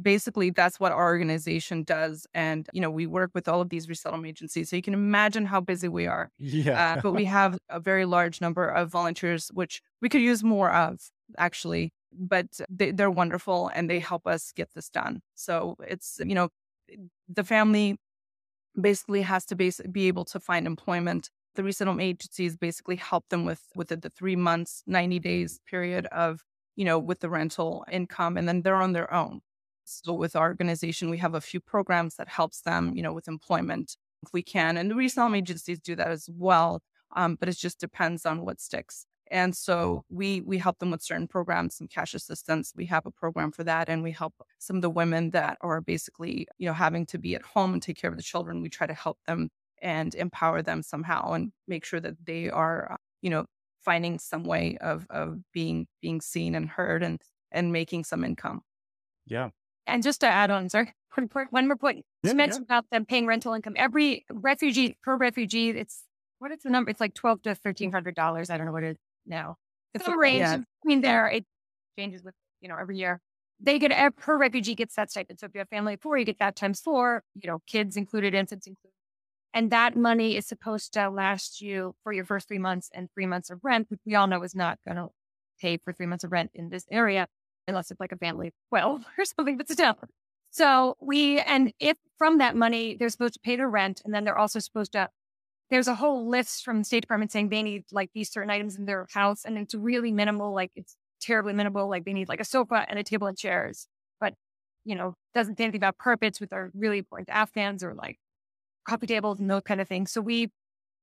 basically 0.00 0.50
that's 0.50 0.78
what 0.78 0.92
our 0.92 1.06
organization 1.06 1.82
does 1.82 2.26
and 2.34 2.68
you 2.72 2.80
know 2.80 2.90
we 2.90 3.06
work 3.06 3.30
with 3.34 3.48
all 3.48 3.60
of 3.60 3.68
these 3.68 3.88
resettlement 3.88 4.28
agencies 4.28 4.70
so 4.70 4.76
you 4.76 4.82
can 4.82 4.94
imagine 4.94 5.44
how 5.44 5.60
busy 5.60 5.88
we 5.88 6.06
are 6.06 6.30
yeah 6.38 6.94
uh, 6.96 7.00
but 7.00 7.12
we 7.12 7.24
have 7.38 7.58
a 7.68 7.80
very 7.80 8.04
large 8.04 8.40
number 8.40 8.68
of 8.68 8.90
volunteers 8.90 9.50
which 9.54 9.82
we 10.00 10.08
could 10.08 10.20
use 10.20 10.44
more 10.44 10.70
of 10.70 11.10
actually 11.36 11.92
but 12.12 12.60
they, 12.68 12.90
they're 12.90 13.10
wonderful 13.10 13.70
and 13.74 13.88
they 13.88 13.98
help 13.98 14.26
us 14.26 14.52
get 14.52 14.74
this 14.74 14.88
done. 14.88 15.20
So 15.34 15.76
it's, 15.86 16.20
you 16.24 16.34
know, 16.34 16.48
the 17.28 17.44
family 17.44 17.96
basically 18.80 19.22
has 19.22 19.44
to 19.46 19.56
base, 19.56 19.80
be 19.90 20.08
able 20.08 20.24
to 20.26 20.40
find 20.40 20.66
employment. 20.66 21.30
The 21.54 21.64
resettlement 21.64 22.06
agencies 22.06 22.56
basically 22.56 22.96
help 22.96 23.28
them 23.28 23.44
with, 23.44 23.62
with 23.74 23.88
the, 23.88 23.96
the 23.96 24.10
three 24.10 24.36
months, 24.36 24.82
90 24.86 25.18
days 25.18 25.60
period 25.68 26.06
of, 26.06 26.42
you 26.76 26.84
know, 26.84 26.98
with 26.98 27.20
the 27.20 27.28
rental 27.28 27.84
income, 27.90 28.36
and 28.36 28.48
then 28.48 28.62
they're 28.62 28.76
on 28.76 28.92
their 28.92 29.12
own. 29.12 29.40
So 29.88 30.12
with 30.14 30.36
our 30.36 30.48
organization, 30.48 31.10
we 31.10 31.18
have 31.18 31.34
a 31.34 31.40
few 31.40 31.60
programs 31.60 32.16
that 32.16 32.28
helps 32.28 32.62
them, 32.62 32.94
you 32.96 33.02
know, 33.02 33.12
with 33.12 33.28
employment 33.28 33.96
if 34.22 34.32
we 34.32 34.42
can. 34.42 34.76
And 34.76 34.90
the 34.90 34.94
resettlement 34.94 35.42
agencies 35.42 35.80
do 35.80 35.94
that 35.96 36.08
as 36.10 36.28
well. 36.32 36.82
Um, 37.16 37.36
but 37.36 37.48
it 37.48 37.56
just 37.56 37.80
depends 37.80 38.26
on 38.26 38.44
what 38.44 38.60
sticks. 38.60 39.06
And 39.30 39.54
so 39.56 40.04
we 40.08 40.40
we 40.40 40.56
help 40.58 40.78
them 40.78 40.90
with 40.90 41.02
certain 41.02 41.28
programs, 41.28 41.76
some 41.76 41.88
cash 41.88 42.14
assistance. 42.14 42.72
We 42.74 42.86
have 42.86 43.04
a 43.06 43.10
program 43.10 43.52
for 43.52 43.62
that, 43.64 43.88
and 43.88 44.02
we 44.02 44.10
help 44.12 44.34
some 44.58 44.76
of 44.76 44.82
the 44.82 44.88
women 44.90 45.30
that 45.30 45.58
are 45.60 45.80
basically 45.82 46.46
you 46.58 46.66
know 46.66 46.72
having 46.72 47.04
to 47.06 47.18
be 47.18 47.34
at 47.34 47.42
home 47.42 47.74
and 47.74 47.82
take 47.82 47.98
care 47.98 48.10
of 48.10 48.16
the 48.16 48.22
children. 48.22 48.62
We 48.62 48.70
try 48.70 48.86
to 48.86 48.94
help 48.94 49.18
them 49.26 49.50
and 49.82 50.14
empower 50.14 50.62
them 50.62 50.82
somehow, 50.82 51.32
and 51.32 51.52
make 51.66 51.84
sure 51.84 52.00
that 52.00 52.24
they 52.24 52.48
are 52.50 52.96
you 53.22 53.28
know 53.30 53.44
finding 53.80 54.18
some 54.18 54.44
way 54.44 54.78
of 54.78 55.06
of 55.10 55.40
being 55.52 55.86
being 56.00 56.20
seen 56.22 56.54
and 56.54 56.68
heard 56.68 57.02
and 57.02 57.20
and 57.52 57.70
making 57.72 58.04
some 58.04 58.24
income. 58.24 58.62
Yeah. 59.26 59.50
And 59.88 60.02
just 60.02 60.20
to 60.20 60.26
add 60.26 60.50
on, 60.50 60.68
sorry, 60.68 60.92
one 61.50 61.66
more 61.66 61.76
point. 61.76 62.04
You 62.22 62.30
yeah, 62.30 62.32
mentioned 62.34 62.66
yeah. 62.68 62.76
about 62.76 62.90
them 62.90 63.04
paying 63.04 63.26
rental 63.26 63.54
income. 63.54 63.74
Every 63.76 64.24
refugee 64.30 64.96
per 65.02 65.16
refugee, 65.16 65.70
it's 65.70 66.04
what 66.38 66.52
is 66.52 66.62
the 66.62 66.70
number? 66.70 66.90
It's 66.90 67.00
like 67.00 67.14
twelve 67.14 67.42
to 67.42 67.54
thirteen 67.54 67.90
hundred 67.92 68.14
dollars. 68.14 68.50
I 68.50 68.56
don't 68.56 68.66
know 68.66 68.72
what 68.72 68.84
it 68.84 68.90
is 68.90 68.96
now. 69.26 69.56
It's 69.94 70.06
a 70.06 70.16
range. 70.16 70.40
Yeah. 70.40 70.56
I 70.56 70.84
mean, 70.84 71.00
there 71.00 71.26
it 71.28 71.44
changes 71.98 72.22
with 72.22 72.34
you 72.60 72.68
know 72.68 72.76
every 72.76 72.98
year. 72.98 73.20
They 73.60 73.78
get 73.80 74.16
per 74.16 74.38
refugee 74.38 74.76
gets 74.76 74.94
that 74.94 75.10
stipend. 75.10 75.40
So 75.40 75.46
if 75.46 75.52
you 75.54 75.58
have 75.58 75.68
family 75.68 75.94
of 75.94 76.00
four, 76.00 76.16
you 76.16 76.24
get 76.24 76.38
that 76.38 76.54
times 76.54 76.80
four. 76.80 77.24
You 77.34 77.48
know, 77.48 77.58
kids 77.66 77.96
included, 77.96 78.34
infants 78.34 78.68
included, 78.68 78.94
and 79.52 79.72
that 79.72 79.96
money 79.96 80.36
is 80.36 80.46
supposed 80.46 80.92
to 80.92 81.08
last 81.08 81.60
you 81.60 81.96
for 82.04 82.12
your 82.12 82.24
first 82.24 82.46
three 82.46 82.58
months 82.58 82.88
and 82.94 83.08
three 83.12 83.26
months 83.26 83.50
of 83.50 83.60
rent, 83.64 83.90
which 83.90 84.00
we 84.06 84.14
all 84.14 84.28
know 84.28 84.42
is 84.42 84.54
not 84.54 84.78
going 84.86 84.96
to 84.96 85.08
pay 85.60 85.78
for 85.78 85.92
three 85.92 86.06
months 86.06 86.22
of 86.22 86.30
rent 86.30 86.50
in 86.54 86.68
this 86.68 86.86
area 86.90 87.26
unless 87.68 87.90
it's 87.90 88.00
like 88.00 88.12
a 88.12 88.16
family 88.16 88.48
of 88.48 88.52
twelve 88.68 89.04
or 89.18 89.24
something. 89.24 89.56
But 89.56 89.70
still, 89.70 89.96
so 90.50 90.96
we 91.00 91.40
and 91.40 91.72
if 91.78 91.96
from 92.18 92.38
that 92.38 92.56
money 92.56 92.96
they're 92.98 93.08
supposed 93.08 93.34
to 93.34 93.40
pay 93.40 93.56
their 93.56 93.68
rent, 93.68 94.02
and 94.04 94.12
then 94.12 94.24
they're 94.24 94.38
also 94.38 94.58
supposed 94.58 94.92
to 94.92 95.08
there's 95.70 95.88
a 95.88 95.94
whole 95.94 96.28
list 96.28 96.64
from 96.64 96.78
the 96.78 96.84
State 96.84 97.00
Department 97.00 97.30
saying 97.30 97.50
they 97.50 97.62
need 97.62 97.84
like 97.92 98.10
these 98.14 98.30
certain 98.30 98.50
items 98.50 98.76
in 98.76 98.86
their 98.86 99.06
house, 99.12 99.44
and 99.44 99.58
it's 99.58 99.74
really 99.74 100.12
minimal. 100.12 100.54
Like 100.54 100.72
it's 100.76 100.96
terribly 101.20 101.52
minimal. 101.52 101.88
Like 101.88 102.04
they 102.04 102.12
need 102.12 102.28
like 102.28 102.40
a 102.40 102.44
sofa 102.44 102.86
and 102.88 102.98
a 102.98 103.04
table 103.04 103.26
and 103.26 103.36
chairs, 103.36 103.86
but 104.20 104.34
you 104.84 104.94
know 104.96 105.14
doesn't 105.34 105.58
say 105.58 105.64
anything 105.64 105.80
about 105.80 105.98
carpets, 105.98 106.40
which 106.40 106.52
are 106.52 106.70
really 106.74 106.98
important 106.98 107.28
to 107.28 107.36
Afghans, 107.36 107.82
or 107.84 107.94
like 107.94 108.18
coffee 108.88 109.06
tables 109.06 109.38
and 109.40 109.50
those 109.50 109.62
kind 109.62 109.80
of 109.80 109.88
things. 109.88 110.10
So 110.12 110.20
we, 110.20 110.50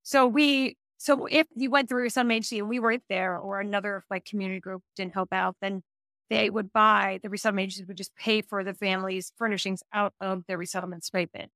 so 0.03 0.27
we, 0.27 0.77
so 0.97 1.27
if 1.27 1.47
you 1.55 1.69
went 1.69 1.89
through 1.89 2.09
some 2.09 2.31
agency 2.31 2.59
and 2.59 2.69
we 2.69 2.79
weren't 2.79 3.03
there, 3.09 3.37
or 3.37 3.59
another 3.59 4.03
like 4.09 4.25
community 4.25 4.59
group 4.59 4.81
didn't 4.95 5.13
help 5.13 5.31
out, 5.31 5.55
then 5.61 5.83
they 6.29 6.49
would 6.49 6.73
buy 6.73 7.19
the 7.21 7.29
resettlement 7.29 7.65
agencies 7.65 7.87
would 7.87 7.97
just 7.97 8.15
pay 8.15 8.41
for 8.41 8.63
the 8.63 8.73
family's 8.73 9.31
furnishings 9.37 9.83
out 9.93 10.13
of 10.19 10.43
their 10.47 10.57
resettlement 10.57 11.03
stipend. 11.03 11.49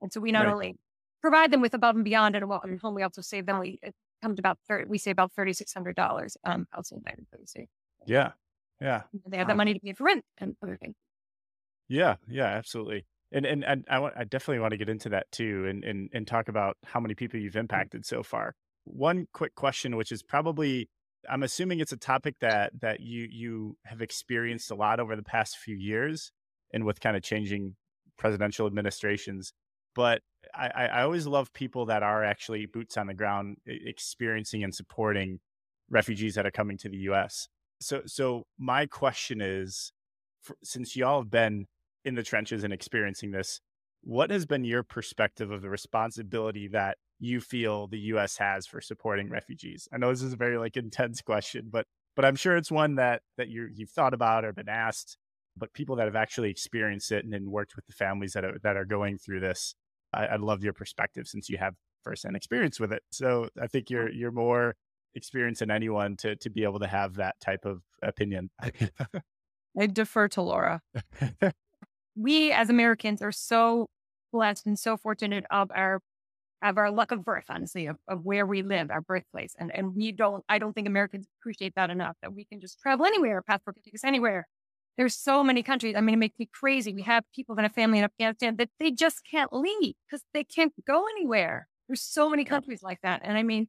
And 0.00 0.12
so 0.12 0.20
we 0.20 0.32
not 0.32 0.46
right. 0.46 0.52
only 0.52 0.76
provide 1.20 1.50
them 1.50 1.60
with 1.60 1.74
above 1.74 1.96
and 1.96 2.04
beyond 2.04 2.36
at 2.36 2.42
a 2.42 2.46
welcome 2.46 2.78
home. 2.78 2.94
We 2.94 3.02
also 3.02 3.22
save 3.22 3.46
them. 3.46 3.58
We 3.58 3.78
it 3.82 3.94
comes 4.22 4.38
about 4.38 4.58
30, 4.68 4.88
we 4.88 4.98
save 4.98 5.12
about 5.12 5.32
thirty 5.32 5.52
six 5.52 5.72
hundred 5.72 5.96
dollars 5.96 6.36
um 6.44 6.66
outside 6.76 7.00
Thursday. 7.36 7.68
Yeah, 8.06 8.32
yeah. 8.80 9.02
They 9.26 9.38
have 9.38 9.48
that 9.48 9.56
money 9.56 9.74
to 9.74 9.80
pay 9.80 9.92
for 9.92 10.04
rent 10.04 10.24
and 10.38 10.56
other 10.62 10.76
things. 10.76 10.94
Yeah, 11.88 12.16
yeah, 12.28 12.46
absolutely. 12.46 13.06
And 13.32 13.44
and 13.46 13.64
and 13.64 13.84
I 13.90 13.98
want 13.98 14.14
I 14.16 14.24
definitely 14.24 14.60
want 14.60 14.72
to 14.72 14.76
get 14.76 14.88
into 14.88 15.08
that 15.10 15.30
too, 15.32 15.66
and 15.66 15.84
and 15.84 16.10
and 16.12 16.26
talk 16.26 16.48
about 16.48 16.76
how 16.84 17.00
many 17.00 17.14
people 17.14 17.40
you've 17.40 17.56
impacted 17.56 18.06
so 18.06 18.22
far. 18.22 18.54
One 18.84 19.26
quick 19.32 19.54
question, 19.54 19.96
which 19.96 20.12
is 20.12 20.22
probably 20.22 20.88
I'm 21.30 21.42
assuming 21.42 21.80
it's 21.80 21.92
a 21.92 21.96
topic 21.96 22.36
that 22.40 22.72
that 22.80 23.00
you 23.00 23.26
you 23.30 23.76
have 23.84 24.02
experienced 24.02 24.70
a 24.70 24.74
lot 24.74 25.00
over 25.00 25.16
the 25.16 25.22
past 25.22 25.58
few 25.58 25.76
years, 25.76 26.32
and 26.72 26.84
with 26.84 27.00
kind 27.00 27.16
of 27.16 27.22
changing 27.22 27.76
presidential 28.18 28.66
administrations. 28.66 29.52
But 29.94 30.22
I, 30.54 30.68
I 30.68 31.02
always 31.02 31.26
love 31.26 31.52
people 31.52 31.86
that 31.86 32.02
are 32.02 32.24
actually 32.24 32.66
boots 32.66 32.96
on 32.96 33.06
the 33.06 33.14
ground, 33.14 33.58
experiencing 33.66 34.64
and 34.64 34.74
supporting 34.74 35.40
refugees 35.88 36.34
that 36.34 36.46
are 36.46 36.50
coming 36.50 36.76
to 36.78 36.88
the 36.88 36.96
U.S. 36.98 37.48
So, 37.80 38.02
so 38.06 38.46
my 38.58 38.86
question 38.86 39.40
is, 39.40 39.92
for, 40.42 40.56
since 40.62 40.96
y'all 40.96 41.22
have 41.22 41.30
been 41.30 41.66
in 42.04 42.14
the 42.14 42.22
trenches 42.22 42.64
and 42.64 42.72
experiencing 42.72 43.30
this, 43.30 43.60
what 44.02 44.30
has 44.30 44.46
been 44.46 44.64
your 44.64 44.82
perspective 44.82 45.50
of 45.50 45.62
the 45.62 45.70
responsibility 45.70 46.68
that 46.68 46.98
you 47.24 47.40
feel 47.40 47.86
the 47.86 47.98
U.S. 47.98 48.36
has 48.38 48.66
for 48.66 48.80
supporting 48.80 49.30
refugees? 49.30 49.88
I 49.92 49.98
know 49.98 50.10
this 50.10 50.22
is 50.22 50.32
a 50.32 50.36
very 50.36 50.58
like 50.58 50.76
intense 50.76 51.20
question, 51.22 51.68
but 51.70 51.86
but 52.16 52.24
I'm 52.24 52.36
sure 52.36 52.56
it's 52.56 52.70
one 52.70 52.96
that 52.96 53.22
that 53.36 53.48
you 53.48 53.68
you've 53.72 53.90
thought 53.90 54.14
about 54.14 54.44
or 54.44 54.52
been 54.52 54.68
asked. 54.68 55.16
But 55.56 55.72
people 55.72 55.94
that 55.96 56.06
have 56.06 56.16
actually 56.16 56.50
experienced 56.50 57.12
it 57.12 57.24
and, 57.24 57.32
and 57.32 57.46
worked 57.46 57.76
with 57.76 57.86
the 57.86 57.92
families 57.92 58.32
that 58.32 58.44
are 58.44 58.58
that 58.62 58.76
are 58.76 58.84
going 58.84 59.18
through 59.18 59.40
this, 59.40 59.74
I, 60.12 60.26
I'd 60.28 60.40
love 60.40 60.64
your 60.64 60.72
perspective 60.72 61.26
since 61.26 61.48
you 61.48 61.58
have 61.58 61.74
firsthand 62.02 62.36
experience 62.36 62.78
with 62.78 62.92
it. 62.92 63.02
So 63.10 63.48
I 63.60 63.66
think 63.66 63.90
you're 63.90 64.10
you're 64.10 64.32
more 64.32 64.74
experienced 65.14 65.60
than 65.60 65.70
anyone 65.70 66.16
to 66.18 66.36
to 66.36 66.50
be 66.50 66.64
able 66.64 66.80
to 66.80 66.86
have 66.86 67.14
that 67.14 67.36
type 67.40 67.64
of 67.64 67.82
opinion. 68.02 68.50
I 69.78 69.86
defer 69.86 70.28
to 70.28 70.42
Laura. 70.42 70.82
we 72.16 72.52
as 72.52 72.70
Americans 72.70 73.22
are 73.22 73.32
so 73.32 73.88
blessed 74.32 74.66
and 74.66 74.78
so 74.78 74.96
fortunate 74.96 75.44
of 75.50 75.70
our 75.74 76.00
of 76.64 76.78
our 76.78 76.90
luck 76.90 77.12
of 77.12 77.24
birth, 77.24 77.44
honestly, 77.48 77.86
of, 77.86 77.96
of 78.08 78.24
where 78.24 78.46
we 78.46 78.62
live, 78.62 78.90
our 78.90 79.00
birthplace. 79.00 79.54
And 79.58 79.74
and 79.74 79.94
we 79.94 80.12
don't 80.12 80.44
I 80.48 80.58
don't 80.58 80.72
think 80.72 80.86
Americans 80.86 81.26
appreciate 81.40 81.74
that 81.76 81.90
enough 81.90 82.16
that 82.22 82.34
we 82.34 82.44
can 82.44 82.60
just 82.60 82.80
travel 82.80 83.06
anywhere, 83.06 83.42
passport 83.42 83.76
can 83.76 83.82
take 83.82 83.94
us 83.94 84.04
anywhere. 84.04 84.46
There's 84.96 85.14
so 85.14 85.42
many 85.42 85.62
countries. 85.62 85.94
I 85.96 86.00
mean, 86.00 86.14
it 86.14 86.18
makes 86.18 86.38
me 86.38 86.48
crazy. 86.52 86.94
We 86.94 87.02
have 87.02 87.24
people 87.34 87.56
that 87.56 87.62
have 87.62 87.72
family 87.74 87.98
in 87.98 88.04
Afghanistan 88.04 88.56
that 88.56 88.70
they 88.78 88.92
just 88.92 89.22
can't 89.28 89.52
leave 89.52 89.94
because 90.06 90.22
they 90.32 90.44
can't 90.44 90.72
go 90.86 91.04
anywhere. 91.16 91.66
There's 91.88 92.00
so 92.02 92.30
many 92.30 92.44
countries 92.44 92.82
like 92.82 93.00
that. 93.02 93.20
And 93.24 93.36
I 93.36 93.42
mean, 93.42 93.68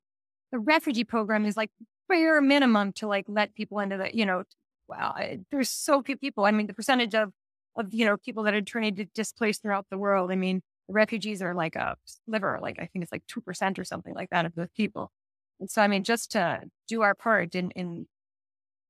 the 0.51 0.59
refugee 0.59 1.03
program 1.03 1.45
is 1.45 1.57
like 1.57 1.71
bare 2.07 2.41
minimum 2.41 2.93
to 2.93 3.07
like 3.07 3.25
let 3.27 3.55
people 3.55 3.79
into 3.79 3.97
the, 3.97 4.15
you 4.15 4.25
know, 4.25 4.43
wow, 4.87 5.15
there's 5.51 5.69
so 5.69 6.03
few 6.03 6.15
people. 6.15 6.45
I 6.45 6.51
mean, 6.51 6.67
the 6.67 6.73
percentage 6.73 7.15
of 7.15 7.31
of 7.75 7.93
you 7.93 8.05
know 8.05 8.17
people 8.17 8.43
that 8.43 8.53
are 8.53 8.61
turning 8.61 8.95
to 8.95 9.05
displaced 9.05 9.61
throughout 9.61 9.87
the 9.89 9.97
world. 9.97 10.31
I 10.31 10.35
mean, 10.35 10.61
refugees 10.87 11.41
are 11.41 11.53
like 11.53 11.75
a 11.75 11.97
sliver, 12.05 12.59
like 12.61 12.77
I 12.79 12.85
think 12.85 13.03
it's 13.03 13.11
like 13.11 13.25
two 13.27 13.41
percent 13.41 13.79
or 13.79 13.83
something 13.83 14.13
like 14.13 14.29
that 14.31 14.45
of 14.45 14.55
the 14.55 14.69
people. 14.75 15.11
And 15.59 15.69
so, 15.69 15.81
I 15.81 15.87
mean, 15.87 16.03
just 16.03 16.31
to 16.31 16.61
do 16.87 17.01
our 17.01 17.15
part 17.15 17.55
in 17.55 17.71
in 17.71 18.07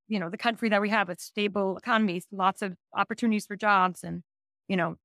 you 0.08 0.20
know 0.20 0.30
the 0.30 0.38
country 0.38 0.70
that 0.70 0.82
we 0.82 0.90
have 0.90 1.08
with 1.08 1.20
stable 1.20 1.78
economies, 1.78 2.28
lots 2.32 2.62
of 2.62 2.76
opportunities 2.96 3.46
for 3.46 3.56
jobs, 3.56 4.04
and 4.04 4.24
you 4.68 4.78
know, 4.78 4.96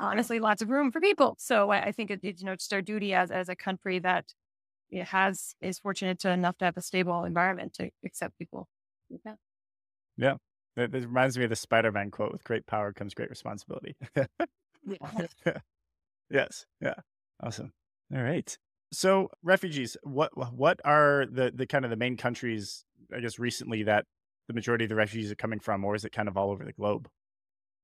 honestly, 0.00 0.40
lots 0.40 0.62
of 0.62 0.70
room 0.70 0.92
for 0.92 1.00
people. 1.00 1.36
So 1.38 1.70
I, 1.70 1.86
I 1.86 1.92
think 1.92 2.10
it, 2.10 2.20
it, 2.22 2.40
you 2.40 2.46
know 2.46 2.52
it's 2.52 2.72
our 2.72 2.82
duty 2.82 3.14
as 3.14 3.30
as 3.30 3.48
a 3.48 3.56
country 3.56 3.98
that 4.00 4.32
it 4.90 5.06
has 5.08 5.54
is 5.60 5.78
fortunate 5.78 6.18
to 6.20 6.30
enough 6.30 6.58
to 6.58 6.66
have 6.66 6.76
a 6.76 6.82
stable 6.82 7.24
environment 7.24 7.74
to 7.74 7.90
accept 8.04 8.38
people. 8.38 8.68
Yeah. 9.24 9.34
Yeah. 10.16 10.34
It, 10.76 10.94
it 10.94 11.02
reminds 11.04 11.36
me 11.36 11.44
of 11.44 11.50
the 11.50 11.56
Spider-Man 11.56 12.10
quote: 12.10 12.32
"With 12.32 12.44
great 12.44 12.66
power 12.66 12.92
comes 12.92 13.14
great 13.14 13.30
responsibility." 13.30 13.96
yeah. 14.16 15.26
yes. 16.32 16.66
Yeah. 16.80 16.94
Awesome. 17.42 17.72
All 18.14 18.22
right. 18.22 18.56
So 18.92 19.30
refugees, 19.42 19.96
what 20.02 20.30
what 20.52 20.80
are 20.84 21.26
the 21.30 21.52
the 21.54 21.66
kind 21.66 21.84
of 21.84 21.90
the 21.90 21.96
main 21.96 22.16
countries? 22.16 22.84
I 23.14 23.20
guess 23.20 23.38
recently 23.38 23.82
that 23.84 24.04
the 24.48 24.54
majority 24.54 24.84
of 24.84 24.88
the 24.88 24.96
refugees 24.96 25.30
are 25.30 25.36
coming 25.36 25.60
from, 25.60 25.84
or 25.84 25.94
is 25.94 26.04
it 26.04 26.12
kind 26.12 26.28
of 26.28 26.36
all 26.36 26.50
over 26.50 26.64
the 26.64 26.72
globe? 26.72 27.08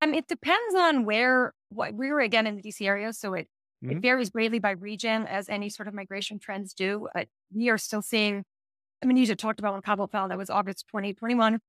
Um, 0.02 0.14
it 0.14 0.28
depends 0.28 0.74
on 0.76 1.04
where. 1.04 1.54
What 1.70 1.92
we 1.92 2.10
were 2.10 2.20
again 2.20 2.46
in 2.46 2.56
the 2.56 2.62
DC 2.62 2.86
area, 2.86 3.12
so 3.12 3.34
it 3.34 3.46
mm-hmm. 3.84 3.98
it 3.98 4.00
varies 4.00 4.30
greatly 4.30 4.58
by 4.58 4.70
region, 4.70 5.26
as 5.26 5.50
any 5.50 5.68
sort 5.68 5.86
of 5.86 5.92
migration 5.92 6.38
trends 6.38 6.72
do. 6.72 7.08
But 7.14 7.28
we 7.54 7.68
are 7.68 7.76
still 7.76 8.00
seeing. 8.00 8.44
I 9.02 9.06
mean, 9.06 9.18
you 9.18 9.26
just 9.26 9.38
talked 9.38 9.60
about 9.60 9.74
when 9.74 9.82
Kabul 9.82 10.06
fell. 10.06 10.28
That 10.28 10.38
was 10.38 10.48
August 10.50 10.86
2021 10.88 11.60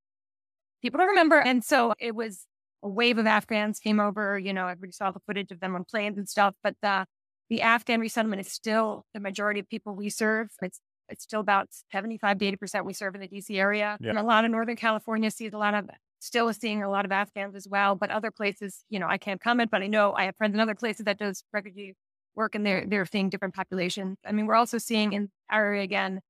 people 0.81 0.97
don't 0.97 1.09
remember. 1.09 1.39
And 1.39 1.63
so 1.63 1.93
it 1.99 2.15
was 2.15 2.45
a 2.83 2.89
wave 2.89 3.17
of 3.17 3.27
Afghans 3.27 3.79
came 3.79 3.99
over. 3.99 4.37
You 4.37 4.53
know, 4.53 4.67
everybody 4.67 4.91
saw 4.91 5.11
the 5.11 5.19
footage 5.25 5.51
of 5.51 5.59
them 5.59 5.75
on 5.75 5.85
planes 5.85 6.17
and 6.17 6.27
stuff. 6.27 6.55
But 6.63 6.75
the 6.81 7.05
the 7.49 7.61
Afghan 7.61 7.99
resettlement 7.99 8.41
is 8.41 8.51
still 8.51 9.05
the 9.13 9.19
majority 9.19 9.59
of 9.59 9.69
people 9.69 9.95
we 9.95 10.09
serve. 10.09 10.49
It's 10.61 10.79
it's 11.09 11.23
still 11.23 11.39
about 11.39 11.67
75 11.91 12.37
to 12.39 12.45
80 12.45 12.57
percent 12.57 12.85
we 12.85 12.93
serve 12.93 13.15
in 13.15 13.21
the 13.21 13.27
DC 13.27 13.57
area. 13.57 13.97
Yeah. 13.99 14.09
And 14.09 14.19
a 14.19 14.23
lot 14.23 14.45
of 14.45 14.51
Northern 14.51 14.75
California 14.75 15.31
sees 15.31 15.53
a 15.53 15.57
lot 15.57 15.73
of 15.73 15.89
still 16.19 16.51
seeing 16.53 16.83
a 16.83 16.89
lot 16.89 17.05
of 17.05 17.11
Afghans 17.11 17.55
as 17.55 17.67
well. 17.67 17.95
But 17.95 18.11
other 18.11 18.31
places, 18.31 18.83
you 18.89 18.99
know, 18.99 19.07
I 19.07 19.17
can't 19.17 19.41
comment, 19.41 19.71
but 19.71 19.81
I 19.81 19.87
know 19.87 20.13
I 20.13 20.25
have 20.25 20.35
friends 20.35 20.53
in 20.53 20.59
other 20.59 20.75
places 20.75 21.05
that 21.05 21.17
does 21.17 21.43
refugee 21.53 21.95
work 22.35 22.55
and 22.55 22.65
they're 22.65 22.85
they're 22.85 23.05
seeing 23.05 23.29
different 23.29 23.55
populations. 23.55 24.17
I 24.25 24.31
mean, 24.31 24.45
we're 24.45 24.55
also 24.55 24.77
seeing 24.77 25.13
in 25.13 25.29
our 25.49 25.65
area 25.65 25.83
again 25.83 26.21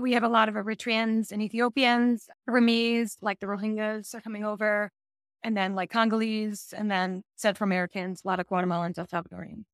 we 0.00 0.12
have 0.12 0.22
a 0.22 0.28
lot 0.28 0.48
of 0.48 0.54
Eritreans 0.54 1.30
and 1.30 1.42
Ethiopians, 1.42 2.28
Burmese, 2.46 3.16
like 3.20 3.40
the 3.40 3.46
Rohingyas 3.46 4.14
are 4.14 4.20
coming 4.20 4.44
over, 4.44 4.90
and 5.44 5.56
then 5.56 5.74
like 5.74 5.90
Congolese, 5.90 6.74
and 6.76 6.90
then 6.90 7.22
Central 7.36 7.68
Americans, 7.68 8.22
a 8.24 8.28
lot 8.28 8.40
of 8.40 8.46
Guatemalans, 8.48 8.98
El 8.98 9.06
Salvadorians. 9.06 9.64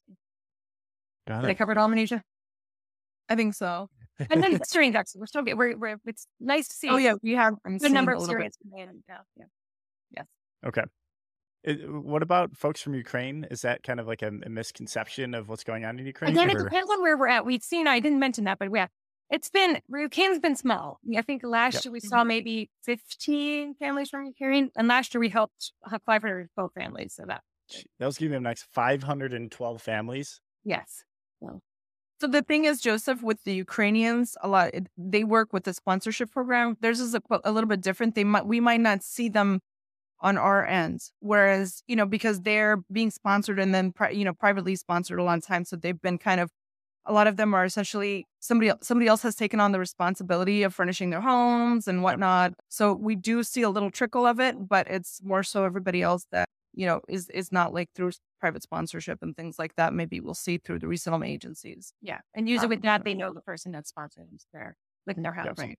Got 1.26 1.44
it. 1.44 1.48
I 1.48 1.54
covered 1.54 1.78
all 1.78 1.88
Manija. 1.88 2.22
I 3.28 3.36
think 3.36 3.54
so. 3.54 3.88
and 4.28 4.42
then 4.42 4.58
Syrians, 4.64 4.96
actually, 4.96 5.20
we're 5.20 5.26
still 5.26 5.42
getting, 5.42 5.56
we're, 5.56 5.76
we're, 5.78 5.96
it's 6.04 6.26
nice 6.40 6.66
to 6.68 6.74
oh, 6.74 6.80
see. 6.80 6.88
Oh, 6.90 6.96
yeah, 6.96 7.14
we 7.22 7.32
have 7.32 7.54
a 7.64 7.70
good 7.78 7.92
number 7.92 8.12
of 8.12 8.22
Syrians. 8.22 8.58
Yeah. 8.74 8.86
yeah. 9.06 9.44
Yes. 10.10 10.26
Okay. 10.66 10.82
It, 11.62 11.88
what 11.88 12.22
about 12.22 12.56
folks 12.56 12.82
from 12.82 12.94
Ukraine? 12.94 13.46
Is 13.50 13.62
that 13.62 13.84
kind 13.84 14.00
of 14.00 14.08
like 14.08 14.22
a, 14.22 14.32
a 14.44 14.48
misconception 14.48 15.34
of 15.34 15.48
what's 15.48 15.62
going 15.62 15.84
on 15.84 16.00
in 16.00 16.06
Ukraine? 16.06 16.32
Again, 16.32 16.48
or? 16.48 16.60
it 16.60 16.64
depends 16.64 16.90
on 16.90 17.00
where 17.00 17.16
we're 17.16 17.28
at. 17.28 17.46
We've 17.46 17.62
seen, 17.62 17.86
I 17.86 18.00
didn't 18.00 18.18
mention 18.18 18.44
that, 18.44 18.58
but 18.58 18.70
yeah, 18.74 18.88
it's 19.30 19.48
been 19.48 19.80
Ukraine's 19.88 20.40
been 20.40 20.56
small. 20.56 20.98
I 21.16 21.22
think 21.22 21.42
last 21.44 21.74
yep. 21.74 21.84
year 21.84 21.92
we 21.92 22.00
saw 22.00 22.18
mm-hmm. 22.18 22.28
maybe 22.28 22.70
15 22.84 23.74
families 23.74 24.10
from 24.10 24.26
Ukraine, 24.26 24.70
and 24.76 24.88
last 24.88 25.14
year 25.14 25.20
we 25.20 25.28
helped 25.28 25.72
500 26.04 26.48
both 26.56 26.72
families. 26.74 27.14
So 27.14 27.24
that 27.26 27.42
that 27.98 28.06
was 28.06 28.18
giving 28.18 28.32
them 28.32 28.42
next 28.42 28.66
512 28.72 29.80
families. 29.80 30.40
Yes. 30.64 31.04
So. 31.40 31.60
so 32.20 32.26
the 32.26 32.42
thing 32.42 32.64
is, 32.64 32.80
Joseph, 32.80 33.22
with 33.22 33.42
the 33.44 33.54
Ukrainians, 33.54 34.36
a 34.42 34.48
lot 34.48 34.72
they 34.98 35.24
work 35.24 35.52
with 35.52 35.64
the 35.64 35.74
sponsorship 35.74 36.32
program. 36.32 36.76
Theirs 36.80 37.00
is 37.00 37.14
a, 37.14 37.22
a 37.44 37.52
little 37.52 37.68
bit 37.68 37.80
different. 37.80 38.16
They 38.16 38.24
might 38.24 38.46
we 38.46 38.60
might 38.60 38.80
not 38.80 39.02
see 39.04 39.28
them 39.28 39.60
on 40.22 40.36
our 40.36 40.66
end, 40.66 41.00
whereas 41.20 41.82
you 41.86 41.94
know 41.94 42.04
because 42.04 42.40
they're 42.40 42.78
being 42.90 43.12
sponsored 43.12 43.60
and 43.60 43.72
then 43.72 43.92
pri- 43.92 44.10
you 44.10 44.24
know 44.24 44.34
privately 44.34 44.74
sponsored 44.74 45.20
a 45.20 45.22
lot 45.22 45.38
of 45.38 45.46
times, 45.46 45.68
so 45.68 45.76
they've 45.76 46.02
been 46.02 46.18
kind 46.18 46.40
of 46.40 46.50
a 47.06 47.12
lot 47.12 47.26
of 47.26 47.36
them 47.36 47.54
are 47.54 47.64
essentially 47.64 48.26
somebody 48.40 48.72
somebody 48.82 49.08
else 49.08 49.22
has 49.22 49.34
taken 49.34 49.60
on 49.60 49.72
the 49.72 49.78
responsibility 49.78 50.62
of 50.62 50.74
furnishing 50.74 51.10
their 51.10 51.20
homes 51.20 51.88
and 51.88 52.02
whatnot. 52.02 52.52
So 52.68 52.92
we 52.92 53.16
do 53.16 53.42
see 53.42 53.62
a 53.62 53.70
little 53.70 53.90
trickle 53.90 54.26
of 54.26 54.40
it, 54.40 54.68
but 54.68 54.86
it's 54.88 55.20
more 55.22 55.42
so 55.42 55.64
everybody 55.64 56.02
else 56.02 56.26
that 56.32 56.48
you 56.72 56.86
know 56.86 57.00
is 57.08 57.28
is 57.30 57.50
not 57.50 57.72
like 57.72 57.88
through 57.94 58.12
private 58.38 58.62
sponsorship 58.62 59.18
and 59.22 59.36
things 59.36 59.58
like 59.58 59.74
that. 59.76 59.94
Maybe 59.94 60.20
we'll 60.20 60.34
see 60.34 60.58
through 60.58 60.80
the 60.80 60.88
resettlement 60.88 61.30
agencies. 61.30 61.92
Yeah, 62.02 62.20
and 62.34 62.48
usually 62.48 62.66
um, 62.66 62.70
with 62.70 62.82
that, 62.82 63.04
they 63.04 63.14
know 63.14 63.32
the 63.32 63.40
person 63.40 63.72
that's 63.72 63.90
sponsoring 63.90 64.28
them 64.28 64.38
there 64.52 64.76
within 65.06 65.22
their 65.22 65.32
house. 65.32 65.58
Right. 65.58 65.78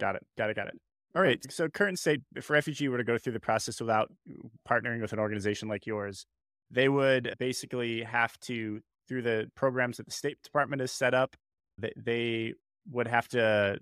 Got 0.00 0.16
it. 0.16 0.22
Got 0.36 0.50
it. 0.50 0.56
Got 0.56 0.68
it. 0.68 0.74
All 1.14 1.22
right. 1.22 1.38
So 1.52 1.68
current 1.68 1.98
state, 1.98 2.22
if 2.34 2.48
a 2.48 2.52
refugee 2.54 2.88
were 2.88 2.98
to 2.98 3.04
go 3.04 3.18
through 3.18 3.34
the 3.34 3.40
process 3.40 3.80
without 3.80 4.10
partnering 4.68 5.00
with 5.00 5.12
an 5.12 5.18
organization 5.18 5.68
like 5.68 5.86
yours, 5.86 6.24
they 6.70 6.88
would 6.88 7.34
basically 7.38 8.02
have 8.02 8.38
to 8.40 8.80
through 9.12 9.22
the 9.22 9.50
programs 9.54 9.98
that 9.98 10.06
the 10.06 10.12
State 10.12 10.42
Department 10.42 10.80
has 10.80 10.90
set 10.90 11.12
up, 11.12 11.36
they, 11.76 11.92
they 11.96 12.54
would 12.90 13.06
have 13.06 13.28
to 13.28 13.78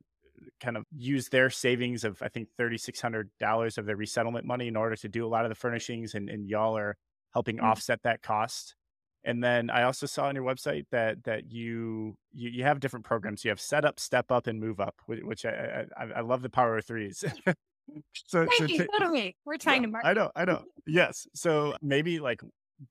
kind 0.58 0.76
of 0.76 0.84
use 0.96 1.28
their 1.28 1.50
savings 1.50 2.02
of 2.02 2.20
I 2.20 2.28
think 2.28 2.48
thirty 2.56 2.78
six 2.78 3.00
hundred 3.00 3.30
dollars 3.38 3.78
of 3.78 3.86
their 3.86 3.96
resettlement 3.96 4.44
money 4.44 4.66
in 4.66 4.76
order 4.76 4.96
to 4.96 5.08
do 5.08 5.24
a 5.24 5.28
lot 5.28 5.44
of 5.44 5.50
the 5.50 5.54
furnishings, 5.54 6.14
and, 6.14 6.28
and 6.28 6.48
y'all 6.48 6.76
are 6.76 6.96
helping 7.32 7.58
mm-hmm. 7.58 7.66
offset 7.66 8.02
that 8.02 8.22
cost. 8.22 8.74
And 9.22 9.44
then 9.44 9.70
I 9.70 9.82
also 9.82 10.06
saw 10.06 10.26
on 10.26 10.34
your 10.34 10.44
website 10.44 10.86
that 10.90 11.22
that 11.24 11.52
you 11.52 12.16
you, 12.32 12.50
you 12.50 12.64
have 12.64 12.80
different 12.80 13.04
programs. 13.04 13.44
You 13.44 13.50
have 13.50 13.60
set 13.60 13.84
up, 13.84 14.00
step 14.00 14.32
up, 14.32 14.48
and 14.48 14.58
move 14.58 14.80
up, 14.80 14.96
which 15.06 15.44
I 15.46 15.84
I, 15.96 16.04
I 16.16 16.20
love 16.22 16.42
the 16.42 16.50
power 16.50 16.76
of 16.78 16.84
threes. 16.84 17.22
so, 18.26 18.46
Thank 18.46 18.54
so 18.54 18.64
you. 18.64 18.78
T-. 18.78 19.36
We're 19.44 19.58
trying 19.58 19.82
yeah, 19.82 19.86
to 19.86 19.92
market. 19.92 20.08
I 20.08 20.12
know, 20.14 20.30
I 20.34 20.44
know. 20.44 20.64
Yes. 20.86 21.28
So 21.34 21.76
maybe 21.82 22.18
like 22.18 22.40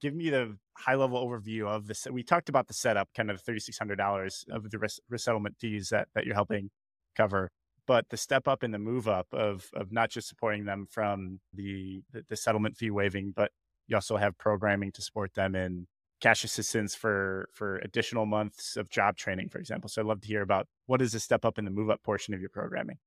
give 0.02 0.14
me 0.14 0.30
the 0.30 0.58
high 0.78 0.96
level 0.96 1.26
overview 1.26 1.68
of 1.68 1.88
this. 1.88 2.08
We 2.10 2.24
talked 2.24 2.50
about 2.50 2.68
the 2.68 2.74
setup, 2.74 3.10
kind 3.16 3.32
of 3.32 3.42
thirty 3.42 3.60
six 3.60 3.78
hundred 3.78 3.98
dollars 3.98 4.46
of 4.52 4.70
the 4.70 4.80
res- 4.80 5.00
resettlement 5.10 5.58
fees 5.60 5.90
that 5.90 6.08
that 6.16 6.26
you're 6.26 6.36
helping 6.36 6.70
cover, 7.16 7.50
but 7.88 8.06
the 8.10 8.18
step 8.18 8.48
up 8.48 8.64
and 8.64 8.74
the 8.74 8.80
move 8.80 9.08
up 9.08 9.28
of 9.34 9.70
of 9.74 9.92
not 9.92 10.10
just 10.10 10.28
supporting 10.28 10.66
them 10.66 10.88
from 10.90 11.40
the, 11.54 12.02
the 12.12 12.24
the, 12.30 12.36
settlement 12.36 12.78
fee 12.78 12.92
waiving, 12.92 13.34
but 13.36 13.52
you 13.88 13.96
also 13.96 14.18
have 14.18 14.38
programming 14.38 14.92
to 14.92 15.02
support 15.02 15.34
them 15.34 15.56
in 15.56 15.88
cash 16.22 16.44
assistance 16.44 16.96
for 16.96 17.50
for 17.54 17.78
additional 17.78 18.26
months 18.26 18.78
of 18.78 18.90
job 18.90 19.18
training, 19.18 19.50
for 19.50 19.58
example. 19.58 19.90
So 19.90 20.02
I'd 20.02 20.08
love 20.08 20.22
to 20.22 20.28
hear 20.28 20.42
about 20.42 20.68
what 20.86 21.02
is 21.02 21.14
the 21.14 21.20
step 21.20 21.46
up 21.46 21.58
and 21.58 21.66
the 21.66 21.72
move 21.72 21.90
up 21.90 22.04
portion 22.04 22.34
of 22.34 22.40
your 22.40 22.50
programming. 22.50 22.98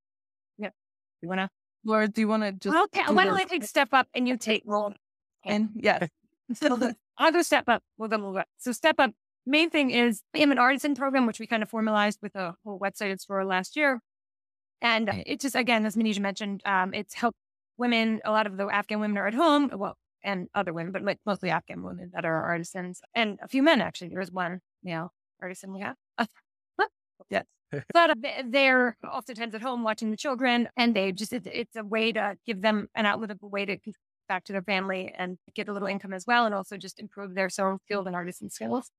Yeah, 0.58 0.70
you 1.20 1.28
wanna, 1.28 1.50
Laura? 1.84 2.08
Do 2.08 2.20
you 2.20 2.28
want 2.28 2.42
to 2.42 2.52
just? 2.52 2.76
Okay, 2.76 3.12
why 3.12 3.24
don't 3.24 3.38
I 3.38 3.44
take 3.44 3.64
step 3.64 3.90
up 3.92 4.08
and 4.14 4.26
you 4.26 4.36
take 4.36 4.62
roll? 4.66 4.94
And 5.44 5.70
yes, 5.74 6.08
So 6.54 6.92
I'll 7.18 7.32
go 7.32 7.42
step 7.42 7.64
up. 7.68 7.82
We'll 7.99 8.08
go 8.08 8.18
move. 8.18 8.42
So 8.58 8.72
step 8.72 8.96
up. 8.99 9.12
Main 9.44 9.70
thing 9.70 9.90
is 9.90 10.22
we 10.34 10.40
have 10.40 10.50
an 10.50 10.58
artisan 10.58 10.94
program, 10.94 11.26
which 11.26 11.40
we 11.40 11.46
kind 11.46 11.62
of 11.62 11.68
formalized 11.68 12.18
with 12.22 12.37
a 12.37 12.54
whole 12.64 12.78
website 12.78 13.11
and 13.11 13.20
store 13.20 13.44
last 13.44 13.76
year. 13.76 14.00
And 14.80 15.08
it 15.26 15.40
just, 15.40 15.54
again, 15.54 15.87
as 15.87 15.96
Manija 15.96 16.20
mentioned, 16.20 16.62
um, 16.64 16.92
it's 16.92 17.14
helped 17.14 17.38
women. 17.78 18.20
A 18.25 18.30
lot 18.30 18.46
of 18.46 18.56
the 18.56 18.66
Afghan 18.66 19.00
women 19.00 19.18
are 19.18 19.26
at 19.26 19.34
home. 19.34 19.70
Well, 19.75 19.96
and 20.25 20.49
other 20.54 20.72
women, 20.72 20.92
but 20.92 21.18
mostly 21.26 21.50
Afghan 21.50 21.82
women 21.82 22.11
that 22.14 22.25
are 22.25 22.44
artisans 22.44 23.00
and 23.14 23.38
a 23.42 23.49
few 23.49 23.62
men, 23.62 23.80
actually. 23.80 24.08
There's 24.08 24.30
one 24.30 24.61
male 24.82 25.12
artisan 25.40 25.72
we 25.72 25.80
have. 25.80 25.96
yes. 27.30 27.44
but 27.94 28.11
uh, 28.11 28.14
they're 28.46 28.96
oftentimes 29.11 29.54
at 29.54 29.62
home 29.62 29.82
watching 29.82 30.11
the 30.11 30.16
children 30.16 30.68
and 30.76 30.94
they 30.94 31.11
just, 31.11 31.32
it's, 31.32 31.49
it's 31.50 31.76
a 31.76 31.84
way 31.84 32.12
to 32.12 32.37
give 32.46 32.61
them 32.61 32.88
an 32.94 33.06
outlet 33.06 33.30
of 33.30 33.38
a 33.42 33.46
way 33.46 33.64
to 33.64 33.78
back 34.29 34.45
to 34.45 34.52
their 34.52 34.62
family 34.62 35.12
and 35.17 35.38
get 35.55 35.69
a 35.69 35.73
little 35.73 35.88
income 35.88 36.12
as 36.12 36.26
well. 36.26 36.47
And 36.47 36.55
also 36.55 36.76
just 36.76 37.00
improve 37.00 37.35
their 37.35 37.50
own 37.59 37.79
field 37.88 38.07
and 38.07 38.17
artisan 38.17 38.50
skills. 38.50 38.91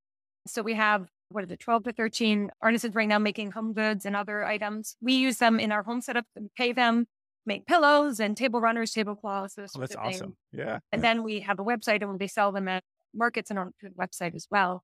So 0.48 0.62
we 0.62 0.74
have, 0.74 1.08
what 1.30 1.44
are 1.44 1.48
the 1.48 1.58
12 1.58 1.84
to 1.86 1.94
13 1.94 2.52
artisans 2.62 2.96
right 2.96 3.08
now 3.08 3.20
making 3.20 3.52
home 3.52 3.74
goods 3.74 4.06
and 4.06 4.16
other 4.16 4.44
items. 4.44 4.98
We 5.02 5.14
use 5.14 5.38
them 5.38 5.60
in 5.60 5.72
our 5.72 5.84
home 5.84 6.02
setup 6.02 6.26
and 6.36 6.50
pay 6.56 6.74
them 6.74 7.08
make 7.46 7.66
pillows 7.66 8.20
and 8.20 8.38
table 8.38 8.62
runners, 8.62 8.92
tablecloths. 8.92 9.56
Oh, 9.58 9.80
that's 9.80 9.96
awesome. 9.96 10.36
Yeah. 10.52 10.80
And 10.92 11.04
then 11.04 11.24
we 11.24 11.42
have 11.42 11.60
a 11.60 11.64
website 11.64 12.02
and 12.02 12.20
we 12.20 12.28
sell 12.28 12.52
them 12.52 12.68
at 12.68 12.84
markets 13.14 13.50
and 13.50 13.60
on 13.60 13.74
the 13.82 13.90
website 13.90 14.36
as 14.36 14.48
well. 14.50 14.84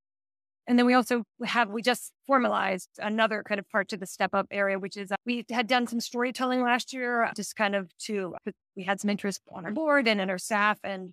And 0.70 0.78
then 0.78 0.86
we 0.86 0.94
also 0.94 1.24
have, 1.44 1.72
we 1.72 1.82
just 1.82 2.14
formalized 2.28 2.90
another 3.00 3.44
kind 3.44 3.58
of 3.58 3.68
part 3.70 3.90
to 3.90 3.98
the 3.98 4.06
step 4.06 4.36
up 4.36 4.46
area, 4.52 4.78
which 4.78 4.96
is 4.96 5.12
uh, 5.12 5.16
we 5.26 5.44
had 5.50 5.66
done 5.66 5.88
some 5.88 6.00
storytelling 6.00 6.62
last 6.62 6.94
year, 6.94 7.28
just 7.36 7.56
kind 7.56 7.76
of 7.76 7.90
to, 8.06 8.36
we 8.78 8.84
had 8.84 9.02
some 9.02 9.10
interest 9.10 9.42
on 9.52 9.66
our 9.66 9.72
board 9.72 10.08
and 10.08 10.22
in 10.22 10.30
our 10.30 10.38
staff 10.38 10.78
and 10.84 11.12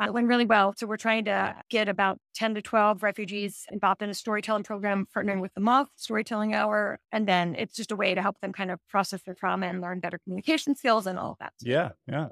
uh, 0.00 0.04
it 0.04 0.12
went 0.12 0.28
really 0.28 0.44
well. 0.44 0.72
So 0.76 0.86
we're 0.86 0.98
trying 0.98 1.24
to 1.24 1.56
get 1.68 1.88
about 1.88 2.18
10 2.34 2.54
to 2.54 2.62
12 2.62 3.02
refugees 3.02 3.64
involved 3.72 4.02
in 4.02 4.10
a 4.10 4.14
storytelling 4.14 4.62
program, 4.62 5.08
partnering 5.14 5.40
with 5.40 5.52
the 5.54 5.60
Moth 5.60 5.88
Storytelling 5.96 6.54
Hour. 6.54 7.00
And 7.10 7.26
then 7.26 7.56
it's 7.58 7.74
just 7.74 7.90
a 7.90 7.96
way 7.96 8.14
to 8.14 8.22
help 8.22 8.38
them 8.40 8.52
kind 8.52 8.70
of 8.70 8.78
process 8.88 9.20
their 9.22 9.34
trauma 9.34 9.66
and 9.66 9.80
learn 9.80 9.98
better 9.98 10.20
communication 10.22 10.76
skills 10.76 11.08
and 11.08 11.18
all 11.18 11.32
of 11.32 11.38
that. 11.40 11.54
Yeah. 11.60 11.90
Yeah. 12.06 12.28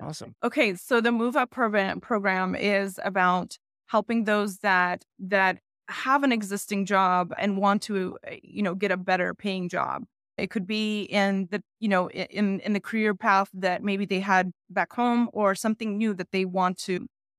Awesome. 0.00 0.36
Okay. 0.44 0.74
So 0.74 1.00
the 1.00 1.12
Move 1.12 1.34
Up 1.34 1.50
program, 1.50 2.00
program 2.00 2.54
is 2.54 3.00
about 3.02 3.58
helping 3.92 4.24
those 4.24 4.58
that, 4.58 5.04
that 5.18 5.58
have 5.88 6.22
an 6.24 6.32
existing 6.32 6.86
job 6.86 7.32
and 7.38 7.58
want 7.58 7.82
to, 7.82 8.18
eh, 8.26 8.38
you 8.42 8.62
know, 8.62 8.74
get 8.74 8.90
a 8.90 8.96
better 8.96 9.34
paying 9.34 9.68
job. 9.68 10.04
It 10.38 10.48
could 10.50 10.66
be 10.66 11.02
in 11.02 11.48
the, 11.50 11.62
you 11.78 11.88
know, 11.88 12.08
in 12.10 12.60
in 12.60 12.72
the 12.72 12.80
career 12.80 13.14
path 13.14 13.50
that 13.52 13.82
maybe 13.82 14.06
they 14.06 14.20
had 14.20 14.50
back 14.70 14.92
home 14.94 15.28
or 15.34 15.54
something 15.54 15.98
new 15.98 16.14
that 16.14 16.30
they 16.32 16.44
want 16.46 16.78
to, 16.86 16.94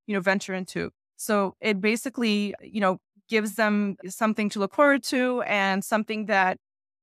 you 0.08 0.14
know, 0.16 0.20
venture 0.22 0.54
into. 0.54 0.92
So 1.18 1.56
it 1.60 1.82
basically, 1.82 2.54
you 2.62 2.82
know, 2.82 3.00
gives 3.30 3.56
them 3.56 3.98
something 4.08 4.48
to 4.52 4.60
look 4.60 4.76
forward 4.76 5.04
to 5.06 5.42
and 5.44 5.84
something 5.84 6.28
that 6.28 6.58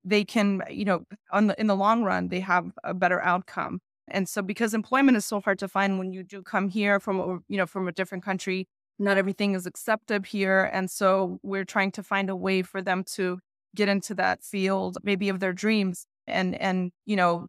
they 0.05 0.25
can, 0.25 0.63
you 0.71 0.85
know, 0.85 0.99
on 1.33 1.49
the 1.49 1.61
in 1.61 1.67
the 1.67 1.77
long 1.77 2.05
run, 2.05 2.29
they 2.29 2.41
have 2.41 2.67
a 2.85 2.95
better 2.95 3.21
outcome. 3.33 3.81
And 4.09 4.29
so 4.29 4.43
because 4.43 4.75
employment 4.75 5.17
is 5.17 5.27
so 5.27 5.41
hard 5.41 5.59
to 5.61 5.69
find 5.69 5.99
when 5.99 6.13
you 6.13 6.23
do 6.23 6.43
come 6.43 6.69
here 6.69 7.01
from 7.01 7.43
you 7.49 7.57
know, 7.57 7.67
from 7.67 7.89
a 7.89 7.93
different 7.93 8.25
country, 8.25 8.69
not 9.01 9.17
everything 9.17 9.55
is 9.55 9.67
accepted 9.67 10.27
here. 10.27 10.71
And 10.73 10.91
so 10.91 11.41
we're 11.43 11.65
trying 11.65 11.91
to 11.93 12.03
find 12.03 12.31
a 12.31 12.37
way 12.37 12.63
for 12.63 12.83
them 12.83 13.03
to 13.15 13.41
get 13.75 13.89
into 13.89 14.15
that 14.15 14.45
field, 14.45 14.99
maybe 15.03 15.29
of 15.29 15.41
their 15.41 15.53
dreams 15.53 16.07
and, 16.27 16.55
and, 16.61 16.93
you 17.07 17.17
know, 17.17 17.47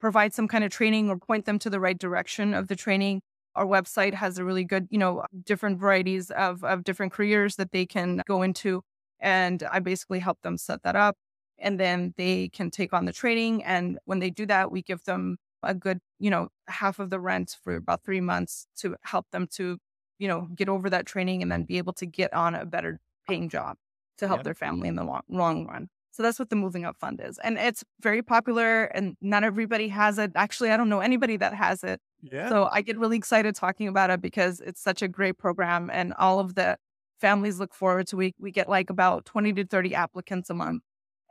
provide 0.00 0.32
some 0.32 0.46
kind 0.46 0.62
of 0.62 0.70
training 0.70 1.10
or 1.10 1.18
point 1.18 1.44
them 1.44 1.58
to 1.58 1.70
the 1.70 1.80
right 1.80 1.98
direction 1.98 2.54
of 2.54 2.68
the 2.68 2.76
training. 2.76 3.20
Our 3.56 3.66
website 3.66 4.14
has 4.14 4.38
a 4.38 4.44
really 4.44 4.64
good, 4.64 4.86
you 4.90 4.98
know, 4.98 5.24
different 5.44 5.80
varieties 5.80 6.30
of, 6.30 6.62
of 6.62 6.84
different 6.84 7.12
careers 7.12 7.56
that 7.56 7.72
they 7.72 7.84
can 7.84 8.22
go 8.26 8.42
into. 8.42 8.82
And 9.18 9.64
I 9.72 9.80
basically 9.80 10.20
help 10.20 10.40
them 10.42 10.56
set 10.56 10.84
that 10.84 10.94
up. 10.94 11.16
And 11.58 11.80
then 11.80 12.14
they 12.16 12.50
can 12.50 12.70
take 12.70 12.92
on 12.92 13.04
the 13.04 13.12
training. 13.12 13.64
And 13.64 13.98
when 14.04 14.20
they 14.20 14.30
do 14.30 14.46
that, 14.46 14.70
we 14.70 14.82
give 14.82 15.02
them 15.04 15.38
a 15.64 15.74
good, 15.74 15.98
you 16.20 16.30
know, 16.30 16.50
half 16.68 17.00
of 17.00 17.10
the 17.10 17.18
rent 17.18 17.56
for 17.64 17.74
about 17.74 18.04
three 18.04 18.20
months 18.20 18.68
to 18.76 18.94
help 19.02 19.26
them 19.32 19.48
to, 19.54 19.78
you 20.18 20.28
know, 20.28 20.48
get 20.54 20.68
over 20.68 20.90
that 20.90 21.06
training 21.06 21.42
and 21.42 21.50
then 21.50 21.64
be 21.64 21.78
able 21.78 21.92
to 21.94 22.06
get 22.06 22.32
on 22.34 22.54
a 22.54 22.66
better 22.66 23.00
paying 23.28 23.48
job 23.48 23.76
to 24.18 24.26
help 24.26 24.38
yep. 24.38 24.44
their 24.44 24.54
family 24.54 24.88
in 24.88 24.96
the 24.96 25.04
long, 25.04 25.22
long 25.28 25.66
run. 25.66 25.88
So 26.10 26.22
that's 26.22 26.38
what 26.38 26.50
the 26.50 26.56
Moving 26.56 26.84
Up 26.84 26.96
Fund 26.98 27.20
is. 27.22 27.38
And 27.38 27.56
it's 27.58 27.84
very 28.00 28.22
popular 28.22 28.86
and 28.86 29.16
not 29.20 29.44
everybody 29.44 29.86
has 29.88 30.18
it. 30.18 30.32
Actually, 30.34 30.70
I 30.70 30.76
don't 30.76 30.88
know 30.88 30.98
anybody 30.98 31.36
that 31.36 31.54
has 31.54 31.84
it. 31.84 32.00
Yeah. 32.22 32.48
So 32.48 32.68
I 32.72 32.82
get 32.82 32.98
really 32.98 33.16
excited 33.16 33.54
talking 33.54 33.86
about 33.86 34.10
it 34.10 34.20
because 34.20 34.60
it's 34.60 34.80
such 34.82 35.00
a 35.00 35.06
great 35.06 35.38
program 35.38 35.90
and 35.92 36.12
all 36.14 36.40
of 36.40 36.56
the 36.56 36.76
families 37.20 37.60
look 37.60 37.74
forward 37.74 38.06
to 38.08 38.16
we 38.16 38.34
we 38.38 38.50
get 38.50 38.68
like 38.68 38.90
about 38.90 39.24
20 39.24 39.52
to 39.52 39.64
30 39.64 39.94
applicants 39.94 40.50
a 40.50 40.54
month. 40.54 40.82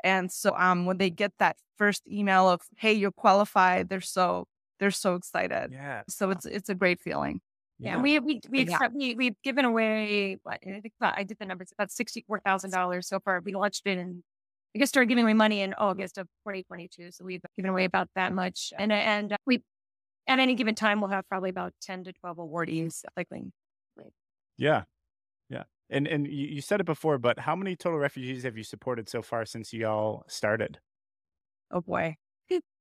And 0.04 0.32
so 0.32 0.56
um 0.56 0.86
when 0.86 0.98
they 0.98 1.10
get 1.10 1.34
that 1.40 1.58
first 1.78 2.08
email 2.08 2.50
of 2.50 2.62
hey 2.78 2.94
you're 2.94 3.12
qualified, 3.12 3.90
they're 3.90 4.00
so 4.00 4.48
they're 4.80 4.92
so 4.92 5.16
excited. 5.16 5.72
Yeah. 5.74 6.04
So 6.08 6.30
it's 6.30 6.46
it's 6.46 6.70
a 6.70 6.76
great 6.76 7.02
feeling. 7.02 7.42
Yeah, 7.80 8.02
we 8.02 8.20
we 8.20 8.42
we 8.50 8.66
yeah. 8.66 8.88
we 8.92 9.16
we've 9.16 9.42
given 9.44 9.64
away. 9.64 10.38
What, 10.42 10.60
I 10.66 10.80
think 10.80 10.94
about, 11.00 11.18
I 11.18 11.24
did 11.24 11.38
the 11.40 11.46
numbers 11.46 11.72
about 11.78 11.92
sixty 11.92 12.24
four 12.28 12.40
thousand 12.40 12.72
dollars 12.72 13.08
so 13.08 13.20
far. 13.20 13.40
We 13.44 13.54
launched 13.54 13.84
it 13.86 14.00
and 14.00 14.24
I 14.76 14.80
guess 14.80 14.90
started 14.90 15.10
giving 15.10 15.24
away 15.24 15.34
money 15.34 15.62
in 15.62 15.74
August 15.76 16.18
of 16.18 16.28
2022. 16.48 17.12
So 17.12 17.24
we've 17.24 17.42
given 17.56 17.70
away 17.70 17.86
about 17.86 18.10
that 18.16 18.34
much, 18.34 18.74
and 18.78 18.92
and 18.92 19.34
uh, 19.34 19.38
we 19.46 19.64
at 20.28 20.40
any 20.40 20.56
given 20.56 20.76
time 20.76 21.02
we'll 21.02 21.12
have 21.12 21.28
probably 21.30 21.52
about 21.52 21.74
ten 21.82 22.04
to 22.04 22.14
twelve 22.14 22.38
awardees 22.38 23.04
cycling. 23.16 23.52
Yeah, 24.58 24.84
yeah, 25.50 25.64
and 25.90 26.08
and 26.08 26.28
you, 26.28 26.48
you 26.48 26.62
said 26.62 26.80
it 26.80 26.86
before, 26.86 27.20
but 27.20 27.40
how 27.40 27.56
many 27.56 27.76
total 27.76 28.00
refugees 28.00 28.44
have 28.44 28.58
you 28.58 28.64
supported 28.64 29.08
so 29.08 29.22
far 29.22 29.46
since 29.46 29.72
you 29.72 29.88
all 29.88 30.26
started? 30.28 30.80
Oh 31.72 31.82
boy. 31.82 32.16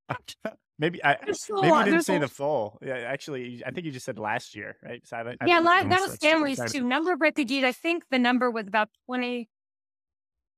Maybe 0.79 1.03
I 1.03 1.17
maybe 1.25 1.69
you 1.69 1.85
didn't 1.85 2.03
say 2.03 2.19
the 2.19 2.29
full. 2.29 2.79
Yeah, 2.85 2.97
actually, 2.97 3.63
I 3.65 3.71
think 3.71 3.87
you 3.87 3.93
just 3.93 4.05
said 4.05 4.19
last 4.19 4.55
year, 4.55 4.77
right? 4.85 5.01
So 5.07 5.17
I, 5.17 5.31
I 5.31 5.47
yeah, 5.47 5.59
la- 5.59 5.85
that 5.85 6.01
was 6.03 6.17
families 6.17 6.61
too. 6.71 6.85
Number 6.85 7.15
of 7.15 7.21
refugees, 7.23 7.65
I 7.65 7.73
think 7.73 8.05
the 8.11 8.19
number 8.19 8.51
was 8.51 8.67
about 8.67 8.91
twenty. 9.07 9.49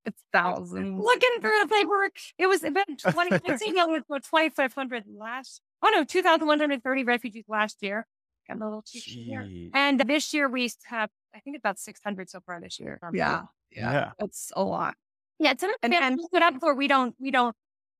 It's 0.04 0.20
thousand. 0.32 0.98
Looking 0.98 1.40
through 1.40 1.60
the 1.62 1.68
paperwork, 1.68 2.16
it 2.36 2.48
was 2.48 2.64
about 2.64 2.86
twenty. 2.98 3.32
I 3.32 3.56
think 3.56 3.76
it 3.76 3.88
was 3.88 4.02
about 4.08 4.24
twenty 4.24 4.48
five 4.48 4.74
hundred 4.74 5.04
last. 5.06 5.60
Oh 5.84 5.90
no, 5.94 6.02
two 6.02 6.22
thousand 6.22 6.48
one 6.48 6.58
hundred 6.58 6.82
thirty 6.82 7.04
refugees 7.04 7.44
last 7.46 7.76
year. 7.80 8.04
Got 8.48 8.60
a 8.60 8.64
little 8.64 8.82
here. 8.90 9.48
And 9.72 10.00
this 10.00 10.34
year 10.34 10.48
we 10.48 10.68
have, 10.86 11.10
I 11.32 11.38
think, 11.40 11.56
about 11.56 11.78
six 11.78 12.00
hundred 12.02 12.28
so 12.28 12.40
far 12.40 12.60
this 12.60 12.80
year. 12.80 12.98
Yeah, 13.12 13.42
yeah, 13.70 13.92
yeah, 13.92 14.10
it's 14.18 14.50
a 14.56 14.64
lot. 14.64 14.94
Yeah, 15.38 15.52
it's 15.52 15.62
an 15.62 15.70
and, 15.84 15.94
and, 15.94 16.20
up 16.42 16.54
for 16.58 16.74
we 16.74 16.88
don't 16.88 17.14
we 17.20 17.30
don't 17.30 17.54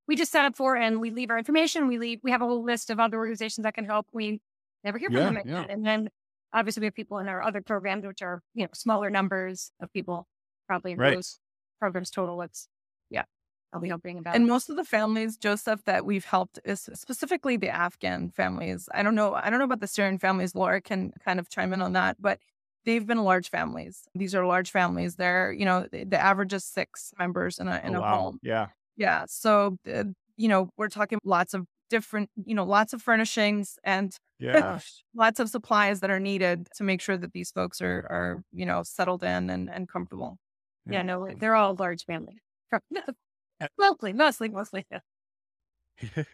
we 0.08 0.16
just 0.16 0.32
sign 0.32 0.46
up 0.46 0.56
for 0.56 0.74
and 0.74 1.00
we 1.00 1.10
leave 1.10 1.30
our 1.30 1.38
information. 1.38 1.86
We 1.86 1.98
leave, 1.98 2.20
we 2.24 2.30
have 2.30 2.42
a 2.42 2.46
whole 2.46 2.64
list 2.64 2.90
of 2.90 2.98
other 2.98 3.18
organizations 3.18 3.62
that 3.64 3.74
can 3.74 3.84
help. 3.84 4.06
We 4.12 4.40
never 4.82 4.98
hear 4.98 5.10
from 5.10 5.16
yeah, 5.18 5.24
them 5.24 5.36
again. 5.36 5.52
Yeah. 5.52 5.66
And 5.68 5.86
then 5.86 6.08
obviously 6.52 6.80
we 6.80 6.86
have 6.86 6.94
people 6.94 7.18
in 7.18 7.28
our 7.28 7.42
other 7.42 7.60
programs, 7.60 8.06
which 8.06 8.22
are, 8.22 8.42
you 8.54 8.64
know, 8.64 8.70
smaller 8.72 9.10
numbers 9.10 9.70
of 9.80 9.92
people 9.92 10.26
probably 10.66 10.92
in 10.92 10.98
right. 10.98 11.14
those 11.14 11.38
programs 11.78 12.10
total. 12.10 12.40
It's, 12.40 12.68
yeah, 13.10 13.24
I'll 13.72 13.80
be 13.80 13.88
helping 13.88 14.18
about. 14.18 14.34
And 14.34 14.46
most 14.46 14.70
of 14.70 14.76
the 14.76 14.84
families, 14.84 15.36
Joseph, 15.36 15.84
that 15.84 16.06
we've 16.06 16.24
helped 16.24 16.58
is 16.64 16.88
specifically 16.94 17.58
the 17.58 17.68
Afghan 17.68 18.30
families. 18.30 18.88
I 18.94 19.02
don't 19.02 19.14
know. 19.14 19.34
I 19.34 19.50
don't 19.50 19.58
know 19.58 19.66
about 19.66 19.80
the 19.80 19.86
Syrian 19.86 20.18
families. 20.18 20.54
Laura 20.54 20.80
can 20.80 21.12
kind 21.22 21.38
of 21.38 21.50
chime 21.50 21.74
in 21.74 21.82
on 21.82 21.92
that, 21.92 22.16
but 22.18 22.38
they've 22.86 23.06
been 23.06 23.22
large 23.24 23.50
families. 23.50 24.08
These 24.14 24.34
are 24.34 24.46
large 24.46 24.70
families. 24.70 25.16
They're, 25.16 25.52
you 25.52 25.66
know, 25.66 25.86
the, 25.92 26.04
the 26.04 26.18
average 26.18 26.54
is 26.54 26.64
six 26.64 27.12
members 27.18 27.58
in 27.58 27.68
a 27.68 27.78
in 27.84 27.94
oh, 27.94 27.98
a 27.98 28.00
wow. 28.00 28.20
home. 28.20 28.40
Yeah. 28.42 28.68
Yeah. 28.98 29.24
So, 29.28 29.78
uh, 29.90 30.04
you 30.36 30.48
know, 30.48 30.70
we're 30.76 30.88
talking 30.88 31.18
lots 31.24 31.54
of 31.54 31.64
different, 31.88 32.28
you 32.44 32.54
know, 32.54 32.64
lots 32.64 32.92
of 32.92 33.00
furnishings 33.00 33.78
and 33.84 34.12
yeah. 34.38 34.80
lots 35.14 35.40
of 35.40 35.48
supplies 35.48 36.00
that 36.00 36.10
are 36.10 36.20
needed 36.20 36.68
to 36.76 36.84
make 36.84 37.00
sure 37.00 37.16
that 37.16 37.32
these 37.32 37.50
folks 37.50 37.80
are, 37.80 38.06
are 38.10 38.42
you 38.52 38.66
know, 38.66 38.82
settled 38.82 39.22
in 39.22 39.48
and, 39.48 39.70
and 39.70 39.88
comfortable. 39.88 40.36
Yeah, 40.86 40.98
yeah 40.98 41.02
no, 41.02 41.28
they're 41.38 41.54
all 41.54 41.74
large 41.78 42.04
family. 42.04 42.38
mostly, 43.78 44.12
mostly, 44.12 44.48
mostly. 44.50 44.84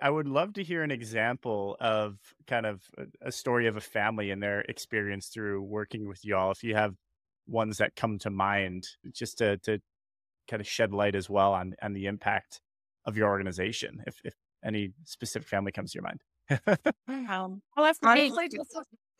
I 0.00 0.10
would 0.10 0.28
love 0.28 0.52
to 0.54 0.62
hear 0.62 0.84
an 0.84 0.92
example 0.92 1.76
of 1.80 2.18
kind 2.46 2.66
of 2.66 2.82
a 3.20 3.32
story 3.32 3.66
of 3.66 3.76
a 3.76 3.80
family 3.80 4.30
and 4.30 4.40
their 4.40 4.60
experience 4.62 5.26
through 5.28 5.62
working 5.62 6.06
with 6.06 6.24
y'all. 6.24 6.52
If 6.52 6.62
you 6.62 6.76
have 6.76 6.94
ones 7.48 7.78
that 7.78 7.96
come 7.96 8.18
to 8.20 8.30
mind, 8.30 8.86
just 9.12 9.38
to 9.38 9.56
to 9.58 9.80
kind 10.48 10.60
of 10.60 10.66
shed 10.66 10.92
light 10.92 11.14
as 11.14 11.28
well 11.28 11.52
on 11.52 11.74
on 11.82 11.92
the 11.92 12.06
impact 12.06 12.60
of 13.04 13.16
your 13.16 13.28
organization 13.28 14.02
if 14.06 14.20
if 14.24 14.34
any 14.64 14.92
specific 15.04 15.48
family 15.48 15.72
comes 15.72 15.92
to 15.92 15.96
your 15.96 16.02
mind 16.02 16.20
um, 17.30 17.62
well 17.76 17.92
honestly 18.02 18.50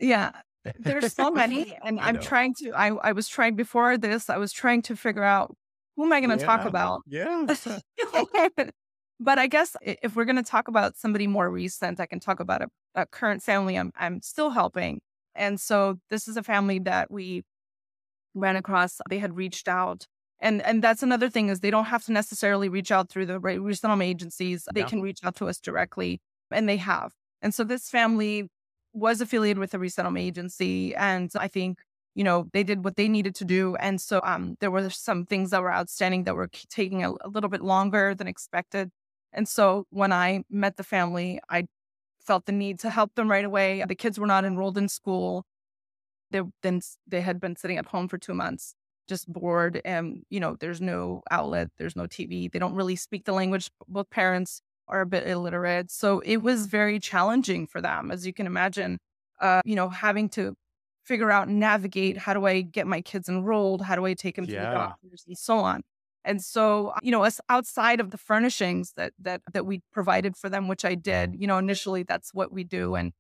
yeah 0.00 0.32
there's 0.78 1.12
so 1.12 1.30
many 1.30 1.76
and 1.84 2.00
i'm 2.00 2.18
trying 2.18 2.54
to 2.54 2.72
I, 2.72 2.88
I 2.88 3.12
was 3.12 3.28
trying 3.28 3.54
before 3.54 3.96
this 3.98 4.30
i 4.30 4.36
was 4.36 4.52
trying 4.52 4.82
to 4.82 4.96
figure 4.96 5.22
out 5.22 5.54
who 5.96 6.04
am 6.04 6.12
i 6.12 6.20
going 6.20 6.36
to 6.36 6.42
yeah. 6.42 6.56
talk 6.56 6.66
about 6.66 7.02
yeah 7.06 7.46
but 9.20 9.38
i 9.38 9.46
guess 9.46 9.76
if 9.82 10.16
we're 10.16 10.24
going 10.24 10.36
to 10.36 10.42
talk 10.42 10.68
about 10.68 10.96
somebody 10.96 11.26
more 11.26 11.50
recent 11.50 12.00
i 12.00 12.06
can 12.06 12.20
talk 12.20 12.40
about 12.40 12.62
a, 12.62 12.68
a 12.94 13.06
current 13.06 13.42
family 13.42 13.76
i'm 13.76 13.92
i'm 13.96 14.20
still 14.22 14.50
helping 14.50 15.00
And 15.38 15.60
so 15.60 15.98
this 16.10 16.28
is 16.28 16.36
a 16.36 16.42
family 16.42 16.80
that 16.80 17.10
we 17.10 17.44
ran 18.34 18.56
across. 18.56 19.00
They 19.08 19.18
had 19.18 19.36
reached 19.36 19.68
out. 19.68 20.06
And 20.40 20.62
and 20.62 20.82
that's 20.82 21.02
another 21.02 21.28
thing 21.28 21.48
is 21.48 21.60
they 21.60 21.70
don't 21.70 21.86
have 21.86 22.04
to 22.04 22.12
necessarily 22.12 22.68
reach 22.68 22.92
out 22.92 23.08
through 23.08 23.26
the 23.26 23.40
resettlement 23.40 24.08
agencies. 24.08 24.68
They 24.72 24.80
yeah. 24.80 24.86
can 24.86 25.02
reach 25.02 25.20
out 25.24 25.36
to 25.36 25.48
us 25.48 25.58
directly, 25.58 26.20
and 26.50 26.68
they 26.68 26.76
have. 26.76 27.12
And 27.42 27.54
so 27.54 27.64
this 27.64 27.88
family 27.88 28.48
was 28.92 29.20
affiliated 29.20 29.58
with 29.58 29.74
a 29.74 29.78
resettlement 29.78 30.24
agency, 30.24 30.94
and 30.94 31.30
I 31.36 31.48
think 31.48 31.80
you 32.14 32.24
know 32.24 32.48
they 32.52 32.62
did 32.62 32.84
what 32.84 32.96
they 32.96 33.08
needed 33.08 33.34
to 33.36 33.44
do. 33.44 33.76
And 33.76 34.00
so 34.00 34.20
um, 34.22 34.56
there 34.60 34.70
were 34.70 34.90
some 34.90 35.26
things 35.26 35.50
that 35.50 35.62
were 35.62 35.72
outstanding 35.72 36.24
that 36.24 36.36
were 36.36 36.50
taking 36.70 37.04
a, 37.04 37.10
a 37.10 37.28
little 37.28 37.50
bit 37.50 37.62
longer 37.62 38.14
than 38.14 38.28
expected. 38.28 38.90
And 39.32 39.48
so 39.48 39.86
when 39.90 40.12
I 40.12 40.42
met 40.50 40.76
the 40.76 40.84
family, 40.84 41.40
I 41.50 41.66
felt 42.20 42.46
the 42.46 42.52
need 42.52 42.78
to 42.80 42.90
help 42.90 43.14
them 43.14 43.30
right 43.30 43.44
away. 43.44 43.84
The 43.86 43.94
kids 43.94 44.18
were 44.18 44.26
not 44.26 44.44
enrolled 44.44 44.78
in 44.78 44.88
school. 44.88 45.44
They 46.30 46.42
then 46.62 46.80
they 47.06 47.22
had 47.22 47.40
been 47.40 47.56
sitting 47.56 47.78
at 47.78 47.86
home 47.86 48.08
for 48.08 48.18
two 48.18 48.34
months, 48.34 48.74
just 49.08 49.30
bored, 49.32 49.80
and 49.84 50.22
you 50.30 50.40
know, 50.40 50.56
there's 50.60 50.80
no 50.80 51.22
outlet, 51.30 51.70
there's 51.78 51.96
no 51.96 52.04
TV. 52.04 52.50
They 52.50 52.58
don't 52.58 52.74
really 52.74 52.96
speak 52.96 53.24
the 53.24 53.32
language. 53.32 53.70
Both 53.88 54.10
parents 54.10 54.60
are 54.86 55.00
a 55.00 55.06
bit 55.06 55.26
illiterate, 55.26 55.90
so 55.90 56.20
it 56.20 56.38
was 56.38 56.66
very 56.66 56.98
challenging 56.98 57.66
for 57.66 57.80
them, 57.80 58.10
as 58.10 58.26
you 58.26 58.32
can 58.32 58.46
imagine. 58.46 58.98
Uh, 59.40 59.60
you 59.64 59.76
know, 59.76 59.88
having 59.88 60.28
to 60.28 60.54
figure 61.08 61.30
out 61.30 61.48
and 61.48 61.58
navigate 61.58 62.18
how 62.18 62.34
do 62.34 62.44
I 62.44 62.60
get 62.60 62.86
my 62.86 63.00
kids 63.00 63.28
enrolled? 63.28 63.80
How 63.80 63.96
do 63.96 64.04
I 64.04 64.12
take 64.14 64.36
them 64.36 64.44
yeah. 64.44 64.60
to 64.60 64.66
the 64.66 64.72
doctors 64.72 65.24
and 65.26 65.38
so 65.38 65.58
on. 65.58 65.82
And 66.24 66.42
so, 66.42 66.92
you 67.02 67.10
know, 67.10 67.22
as 67.22 67.40
outside 67.48 68.00
of 68.00 68.10
the 68.10 68.18
furnishings 68.18 68.92
that 68.96 69.12
that 69.18 69.40
that 69.52 69.64
we 69.64 69.80
provided 69.90 70.36
for 70.36 70.50
them, 70.50 70.68
which 70.68 70.84
I 70.84 70.94
did, 70.94 71.34
you 71.38 71.46
know, 71.46 71.56
initially 71.56 72.02
that's 72.02 72.34
what 72.34 72.52
we 72.52 72.64
do, 72.64 72.94
and 72.94 73.12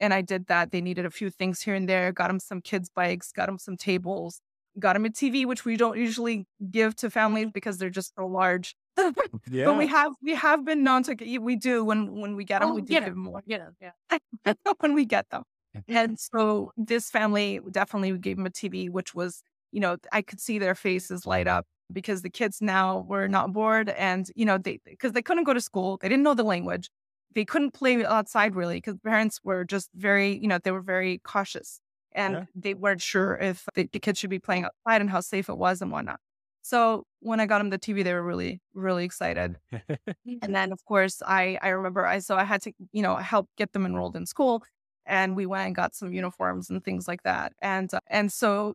and 0.00 0.12
I 0.12 0.22
did 0.22 0.48
that. 0.48 0.72
They 0.72 0.80
needed 0.80 1.06
a 1.06 1.10
few 1.10 1.30
things 1.30 1.62
here 1.62 1.74
and 1.74 1.88
there. 1.88 2.10
Got 2.10 2.28
them 2.28 2.40
some 2.40 2.60
kids' 2.60 2.90
bikes. 2.92 3.30
Got 3.30 3.46
them 3.46 3.58
some 3.58 3.76
tables. 3.76 4.40
Got 4.78 4.96
him 4.96 5.06
a 5.06 5.08
TV, 5.08 5.46
which 5.46 5.64
we 5.64 5.76
don't 5.76 5.96
usually 5.96 6.46
give 6.70 6.96
to 6.96 7.10
families 7.10 7.48
because 7.52 7.78
they're 7.78 7.90
just 7.90 8.14
so 8.14 8.26
large. 8.26 8.76
yeah. 8.98 9.10
But 9.64 9.78
we 9.78 9.86
have 9.86 10.12
we 10.22 10.34
have 10.34 10.64
been 10.64 10.84
known 10.84 11.02
to 11.04 11.38
we 11.40 11.56
do 11.56 11.84
when 11.84 12.20
when 12.20 12.36
we 12.36 12.44
get 12.44 12.60
them, 12.60 12.70
oh, 12.70 12.74
we 12.74 12.82
do 12.82 12.94
give 12.94 13.04
them 13.04 13.18
more. 13.18 13.42
Yeah, 13.46 13.68
yeah. 13.80 14.54
when 14.80 14.94
we 14.94 15.04
get 15.04 15.28
them. 15.30 15.42
And 15.88 16.18
so 16.18 16.72
this 16.76 17.10
family 17.10 17.60
definitely 17.70 18.16
gave 18.18 18.36
them 18.36 18.46
a 18.46 18.50
TV, 18.50 18.90
which 18.90 19.14
was, 19.14 19.42
you 19.72 19.80
know, 19.80 19.96
I 20.12 20.22
could 20.22 20.40
see 20.40 20.58
their 20.58 20.74
faces 20.74 21.26
light 21.26 21.46
up 21.46 21.66
because 21.92 22.22
the 22.22 22.30
kids 22.30 22.58
now 22.60 23.04
were 23.08 23.28
not 23.28 23.52
bored 23.52 23.90
and, 23.90 24.30
you 24.34 24.44
know, 24.44 24.58
they, 24.58 24.80
because 24.84 25.12
they 25.12 25.22
couldn't 25.22 25.44
go 25.44 25.54
to 25.54 25.60
school. 25.60 25.98
They 26.00 26.08
didn't 26.08 26.24
know 26.24 26.34
the 26.34 26.44
language. 26.44 26.90
They 27.34 27.44
couldn't 27.44 27.72
play 27.72 28.04
outside 28.04 28.56
really 28.56 28.76
because 28.76 28.96
parents 29.04 29.40
were 29.44 29.64
just 29.64 29.90
very, 29.94 30.38
you 30.38 30.48
know, 30.48 30.58
they 30.62 30.70
were 30.70 30.80
very 30.80 31.20
cautious 31.24 31.80
and 32.16 32.34
yeah. 32.34 32.44
they 32.54 32.74
weren't 32.74 33.02
sure 33.02 33.36
if 33.36 33.68
the, 33.74 33.88
the 33.92 34.00
kids 34.00 34.18
should 34.18 34.30
be 34.30 34.38
playing 34.38 34.64
outside 34.64 35.00
and 35.00 35.10
how 35.10 35.20
safe 35.20 35.48
it 35.48 35.56
was 35.56 35.80
and 35.80 35.92
whatnot. 35.92 36.18
So 36.62 37.04
when 37.20 37.38
I 37.38 37.46
got 37.46 37.58
them 37.58 37.70
the 37.70 37.78
TV, 37.78 38.02
they 38.02 38.12
were 38.12 38.22
really, 38.22 38.60
really 38.74 39.04
excited. 39.04 39.58
and 39.70 39.94
then 40.56 40.72
of 40.72 40.84
course 40.84 41.22
I 41.24 41.58
I 41.62 41.68
remember 41.68 42.04
I 42.04 42.18
so 42.18 42.36
I 42.36 42.42
had 42.42 42.62
to, 42.62 42.72
you 42.92 43.02
know, 43.02 43.14
help 43.16 43.48
get 43.56 43.72
them 43.72 43.86
enrolled 43.86 44.16
in 44.16 44.26
school 44.26 44.64
and 45.06 45.36
we 45.36 45.46
went 45.46 45.66
and 45.66 45.76
got 45.76 45.94
some 45.94 46.12
uniforms 46.12 46.68
and 46.68 46.84
things 46.84 47.06
like 47.06 47.22
that. 47.22 47.52
And 47.62 47.92
uh, 47.94 48.00
and 48.08 48.32
so 48.32 48.74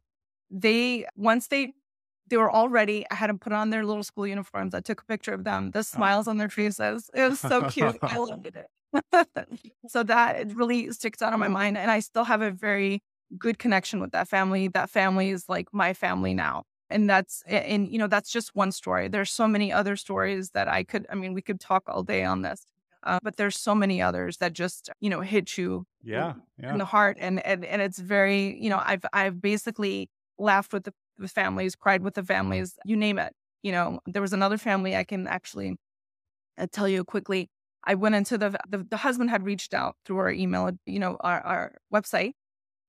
they 0.49 1.05
once 1.17 1.47
they 1.47 1.73
they 2.29 2.37
were 2.37 2.49
all 2.49 2.69
ready. 2.69 3.05
I 3.11 3.15
had 3.15 3.29
them 3.29 3.39
put 3.39 3.51
on 3.51 3.71
their 3.71 3.85
little 3.85 4.03
school 4.03 4.25
uniforms. 4.25 4.73
I 4.73 4.79
took 4.79 5.01
a 5.01 5.05
picture 5.05 5.33
of 5.33 5.43
them. 5.43 5.71
The 5.71 5.79
oh. 5.79 5.81
smiles 5.81 6.29
on 6.29 6.37
their 6.37 6.49
faces. 6.49 7.09
It 7.13 7.29
was 7.29 7.39
so 7.39 7.69
cute. 7.69 7.97
I 8.01 8.17
loved 8.17 8.47
it. 8.47 8.67
so 9.87 10.03
that 10.03 10.39
it 10.39 10.55
really 10.55 10.91
sticks 10.91 11.21
out 11.21 11.33
on 11.33 11.39
my 11.39 11.49
mind. 11.49 11.77
And 11.77 11.91
I 11.91 11.99
still 11.99 12.23
have 12.23 12.41
a 12.41 12.51
very 12.51 13.03
good 13.37 13.59
connection 13.59 13.99
with 13.99 14.11
that 14.11 14.27
family. 14.27 14.67
That 14.67 14.89
family 14.89 15.29
is 15.29 15.45
like 15.47 15.67
my 15.73 15.93
family 15.93 16.33
now. 16.33 16.63
And 16.89 17.09
that's, 17.09 17.41
and, 17.47 17.89
you 17.89 17.97
know, 17.97 18.07
that's 18.07 18.29
just 18.29 18.53
one 18.53 18.71
story. 18.71 19.07
There's 19.07 19.31
so 19.31 19.47
many 19.47 19.71
other 19.71 19.95
stories 19.95 20.49
that 20.51 20.67
I 20.67 20.83
could, 20.83 21.05
I 21.09 21.15
mean, 21.15 21.33
we 21.33 21.41
could 21.41 21.59
talk 21.59 21.83
all 21.87 22.03
day 22.03 22.23
on 22.25 22.41
this. 22.41 22.65
Uh, 23.03 23.19
but 23.23 23.35
there's 23.37 23.57
so 23.57 23.73
many 23.73 24.01
others 24.01 24.37
that 24.37 24.53
just 24.53 24.89
you 24.99 25.09
know 25.09 25.21
hit 25.21 25.57
you 25.57 25.85
yeah, 26.03 26.33
yeah. 26.59 26.71
in 26.71 26.77
the 26.77 26.85
heart 26.85 27.17
and, 27.19 27.43
and 27.43 27.65
and 27.65 27.81
it's 27.81 27.97
very 27.97 28.55
you 28.61 28.69
know 28.69 28.79
i've 28.85 29.03
i've 29.11 29.41
basically 29.41 30.07
laughed 30.37 30.71
with 30.71 30.83
the, 30.83 30.93
the 31.17 31.27
families 31.27 31.75
cried 31.75 32.03
with 32.03 32.13
the 32.13 32.21
families 32.21 32.77
you 32.85 32.95
name 32.95 33.17
it 33.17 33.33
you 33.63 33.71
know 33.71 33.99
there 34.05 34.21
was 34.21 34.33
another 34.33 34.57
family 34.57 34.95
i 34.95 35.03
can 35.03 35.25
actually 35.25 35.77
uh, 36.59 36.67
tell 36.71 36.87
you 36.87 37.03
quickly 37.03 37.49
i 37.85 37.95
went 37.95 38.13
into 38.13 38.37
the, 38.37 38.55
the 38.69 38.85
the 38.91 38.97
husband 38.97 39.31
had 39.31 39.43
reached 39.43 39.73
out 39.73 39.95
through 40.05 40.19
our 40.19 40.31
email 40.31 40.69
you 40.85 40.99
know 40.99 41.17
our, 41.21 41.41
our 41.41 41.75
website 41.91 42.33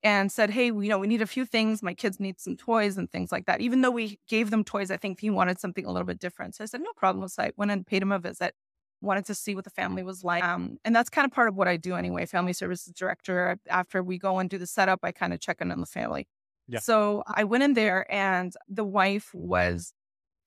and 0.04 0.32
said 0.32 0.50
hey 0.50 0.66
you 0.66 0.88
know 0.88 0.98
we 0.98 1.06
need 1.06 1.22
a 1.22 1.26
few 1.26 1.44
things 1.44 1.82
my 1.82 1.94
kids 1.94 2.18
need 2.18 2.40
some 2.40 2.56
toys 2.56 2.96
and 2.96 3.10
things 3.10 3.30
like 3.30 3.46
that 3.46 3.60
even 3.60 3.82
though 3.82 3.90
we 3.90 4.18
gave 4.28 4.50
them 4.50 4.64
toys 4.64 4.90
i 4.90 4.96
think 4.96 5.20
he 5.20 5.30
wanted 5.30 5.58
something 5.60 5.84
a 5.84 5.92
little 5.92 6.06
bit 6.06 6.18
different 6.18 6.54
so 6.54 6.64
i 6.64 6.66
said 6.66 6.80
no 6.80 6.92
problem 6.96 7.26
so 7.28 7.42
i 7.42 7.52
went 7.56 7.70
and 7.70 7.86
paid 7.86 8.02
him 8.02 8.12
a 8.12 8.18
visit 8.18 8.54
wanted 9.02 9.26
to 9.26 9.34
see 9.34 9.54
what 9.54 9.64
the 9.64 9.70
family 9.70 10.02
was 10.02 10.24
like. 10.24 10.42
Um, 10.44 10.78
and 10.84 10.94
that's 10.94 11.10
kind 11.10 11.24
of 11.24 11.32
part 11.32 11.48
of 11.48 11.56
what 11.56 11.68
I 11.68 11.76
do 11.76 11.94
anyway. 11.94 12.24
Family 12.24 12.52
services 12.52 12.92
director. 12.94 13.58
After 13.68 14.02
we 14.02 14.16
go 14.16 14.38
and 14.38 14.48
do 14.48 14.58
the 14.58 14.66
setup, 14.66 15.00
I 15.02 15.12
kind 15.12 15.32
of 15.34 15.40
check 15.40 15.60
in 15.60 15.70
on 15.70 15.80
the 15.80 15.86
family. 15.86 16.26
Yeah. 16.68 16.78
So 16.78 17.24
I 17.26 17.44
went 17.44 17.64
in 17.64 17.74
there, 17.74 18.10
and 18.10 18.54
the 18.68 18.84
wife 18.84 19.30
was 19.34 19.92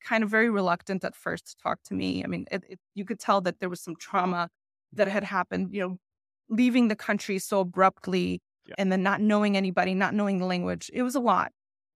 kind 0.04 0.24
of 0.24 0.30
very 0.30 0.50
reluctant 0.50 1.04
at 1.04 1.16
first 1.16 1.48
to 1.48 1.56
talk 1.62 1.84
to 1.84 1.94
me. 1.94 2.24
I 2.24 2.28
mean, 2.28 2.46
it, 2.50 2.64
it, 2.70 2.80
you 2.96 3.06
could 3.06 3.20
tell 3.20 3.42
that 3.42 3.60
there 3.60 3.70
was 3.70 3.82
some 3.82 3.96
trauma 3.98 4.50
that 4.94 5.08
had 5.08 5.26
happened. 5.26 5.74
You 5.74 5.82
know, 5.82 5.98
leaving 6.50 6.88
the 6.88 6.96
country 6.96 7.38
so 7.40 7.60
abruptly, 7.60 8.42
yeah. 8.66 8.76
and 8.78 8.92
then 8.92 9.04
not 9.04 9.22
knowing 9.22 9.58
anybody, 9.58 9.94
not 9.94 10.14
knowing 10.14 10.40
the 10.40 10.46
language. 10.46 10.90
It 10.94 11.04
was 11.04 11.16
a 11.16 11.20
lot. 11.20 11.52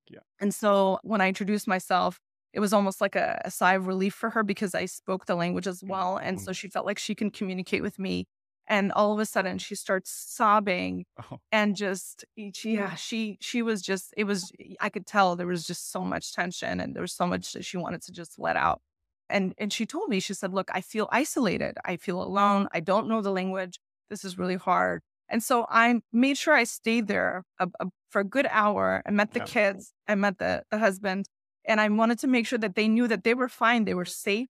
Yeah. 0.09 0.19
And 0.39 0.53
so 0.53 0.99
when 1.03 1.21
I 1.21 1.27
introduced 1.27 1.67
myself, 1.67 2.19
it 2.53 2.59
was 2.59 2.73
almost 2.73 2.99
like 2.99 3.15
a, 3.15 3.41
a, 3.45 3.51
sigh 3.51 3.75
of 3.75 3.87
relief 3.87 4.13
for 4.13 4.31
her 4.31 4.43
because 4.43 4.73
I 4.73 4.85
spoke 4.85 5.25
the 5.25 5.35
language 5.35 5.67
as 5.67 5.83
well. 5.83 6.17
And 6.17 6.37
mm-hmm. 6.37 6.45
so 6.45 6.51
she 6.51 6.67
felt 6.67 6.85
like 6.85 6.97
she 6.97 7.13
can 7.13 7.29
communicate 7.29 7.83
with 7.83 7.99
me. 7.99 8.25
And 8.67 8.91
all 8.91 9.13
of 9.13 9.19
a 9.19 9.25
sudden 9.25 9.57
she 9.57 9.75
starts 9.75 10.11
sobbing 10.11 11.05
oh. 11.31 11.39
and 11.51 11.75
just 11.75 12.23
she 12.53 12.75
yeah, 12.75 12.93
she 12.93 13.37
she 13.41 13.63
was 13.63 13.81
just 13.81 14.13
it 14.15 14.25
was 14.25 14.51
I 14.79 14.89
could 14.89 15.07
tell 15.07 15.35
there 15.35 15.47
was 15.47 15.65
just 15.65 15.91
so 15.91 16.01
much 16.01 16.33
tension 16.33 16.79
and 16.79 16.95
there 16.95 17.01
was 17.01 17.13
so 17.13 17.25
much 17.25 17.53
that 17.53 17.65
she 17.65 17.77
wanted 17.77 18.03
to 18.03 18.11
just 18.11 18.37
let 18.37 18.55
out. 18.55 18.81
And 19.27 19.55
and 19.57 19.73
she 19.73 19.87
told 19.87 20.09
me, 20.09 20.19
she 20.19 20.35
said, 20.35 20.53
Look, 20.53 20.69
I 20.71 20.81
feel 20.81 21.09
isolated. 21.11 21.77
I 21.83 21.97
feel 21.97 22.21
alone. 22.21 22.67
I 22.71 22.79
don't 22.79 23.07
know 23.07 23.21
the 23.21 23.31
language. 23.31 23.79
This 24.09 24.23
is 24.23 24.37
really 24.37 24.55
hard. 24.55 25.01
And 25.29 25.43
so 25.43 25.65
I 25.69 26.01
made 26.11 26.37
sure 26.37 26.53
I 26.53 26.63
stayed 26.63 27.07
there 27.07 27.43
a, 27.59 27.67
a, 27.79 27.87
for 28.09 28.21
a 28.21 28.23
good 28.23 28.47
hour. 28.49 29.01
I 29.05 29.11
met 29.11 29.33
the 29.33 29.39
yeah. 29.39 29.45
kids. 29.45 29.93
I 30.07 30.15
met 30.15 30.39
the, 30.39 30.63
the 30.71 30.77
husband 30.79 31.27
and 31.65 31.79
I 31.79 31.87
wanted 31.89 32.19
to 32.19 32.27
make 32.27 32.47
sure 32.47 32.59
that 32.59 32.75
they 32.75 32.87
knew 32.87 33.07
that 33.07 33.23
they 33.23 33.35
were 33.35 33.49
fine, 33.49 33.85
they 33.85 33.93
were 33.93 34.05
safe, 34.05 34.47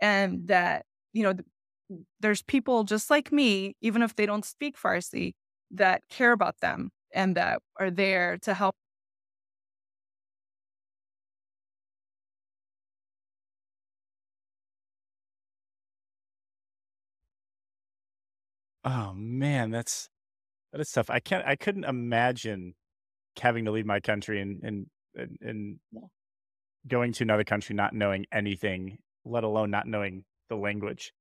and 0.00 0.46
that, 0.48 0.84
you 1.12 1.22
know, 1.24 1.34
there's 2.20 2.42
people 2.42 2.84
just 2.84 3.10
like 3.10 3.32
me, 3.32 3.76
even 3.80 4.02
if 4.02 4.14
they 4.14 4.26
don't 4.26 4.44
speak 4.44 4.76
Farsi, 4.78 5.32
that 5.70 6.02
care 6.08 6.32
about 6.32 6.60
them 6.60 6.90
and 7.12 7.36
that 7.36 7.60
are 7.78 7.90
there 7.90 8.38
to 8.42 8.54
help. 8.54 8.76
Oh 18.84 19.12
man, 19.14 19.70
that's 19.70 20.08
that 20.72 20.80
is 20.80 20.90
tough. 20.90 21.10
I 21.10 21.20
can't 21.20 21.46
I 21.46 21.56
couldn't 21.56 21.84
imagine 21.84 22.74
having 23.40 23.64
to 23.64 23.70
leave 23.70 23.86
my 23.86 24.00
country 24.00 24.40
and 24.40 24.62
and 24.62 24.86
and, 25.14 25.38
and 25.40 25.78
going 26.86 27.12
to 27.12 27.22
another 27.22 27.44
country 27.44 27.74
not 27.74 27.94
knowing 27.94 28.26
anything, 28.32 28.98
let 29.24 29.44
alone 29.44 29.70
not 29.70 29.86
knowing 29.86 30.24
the 30.48 30.56
language, 30.56 31.12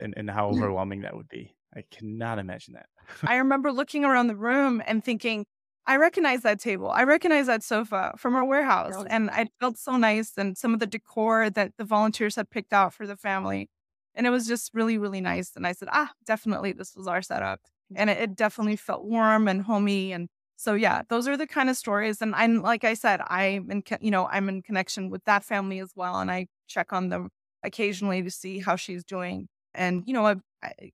and, 0.00 0.14
and 0.16 0.28
how 0.28 0.48
overwhelming 0.48 1.02
that 1.02 1.16
would 1.16 1.28
be. 1.28 1.54
I 1.74 1.84
cannot 1.90 2.38
imagine 2.38 2.74
that. 2.74 2.86
I 3.22 3.36
remember 3.36 3.72
looking 3.72 4.04
around 4.04 4.26
the 4.26 4.36
room 4.36 4.82
and 4.86 5.04
thinking, 5.04 5.46
I 5.86 5.96
recognize 5.96 6.42
that 6.42 6.60
table. 6.60 6.90
I 6.90 7.04
recognize 7.04 7.46
that 7.46 7.62
sofa 7.62 8.12
from 8.18 8.34
our 8.34 8.44
warehouse. 8.44 9.04
And 9.08 9.30
I 9.30 9.46
felt 9.60 9.78
so 9.78 9.96
nice. 9.96 10.32
And 10.36 10.58
some 10.58 10.74
of 10.74 10.80
the 10.80 10.86
decor 10.86 11.48
that 11.50 11.72
the 11.78 11.84
volunteers 11.84 12.36
had 12.36 12.50
picked 12.50 12.72
out 12.72 12.92
for 12.92 13.06
the 13.06 13.16
family. 13.16 13.68
And 14.14 14.26
it 14.26 14.30
was 14.30 14.46
just 14.46 14.70
really, 14.74 14.98
really 14.98 15.20
nice. 15.20 15.52
And 15.56 15.66
I 15.66 15.72
said, 15.72 15.88
ah, 15.92 16.10
definitely 16.26 16.72
this 16.72 16.94
was 16.96 17.06
our 17.06 17.22
setup. 17.22 17.60
And 17.94 18.10
it, 18.10 18.18
it 18.18 18.36
definitely 18.36 18.76
felt 18.76 19.04
warm 19.04 19.48
and 19.48 19.62
homey. 19.62 20.12
And 20.12 20.28
so 20.56 20.74
yeah, 20.74 21.02
those 21.08 21.26
are 21.28 21.36
the 21.36 21.46
kind 21.46 21.70
of 21.70 21.76
stories. 21.76 22.20
And 22.20 22.34
I'm 22.34 22.62
like 22.62 22.84
I 22.84 22.94
said, 22.94 23.20
I'm 23.28 23.70
in 23.70 23.82
you 24.00 24.10
know 24.10 24.26
I'm 24.26 24.48
in 24.48 24.62
connection 24.62 25.10
with 25.10 25.24
that 25.24 25.44
family 25.44 25.78
as 25.80 25.92
well, 25.96 26.20
and 26.20 26.30
I 26.30 26.46
check 26.68 26.92
on 26.92 27.08
them 27.08 27.30
occasionally 27.62 28.22
to 28.22 28.30
see 28.30 28.58
how 28.58 28.76
she's 28.76 29.04
doing. 29.04 29.48
And 29.74 30.02
you 30.06 30.12
know, 30.12 30.26
I've, 30.26 30.42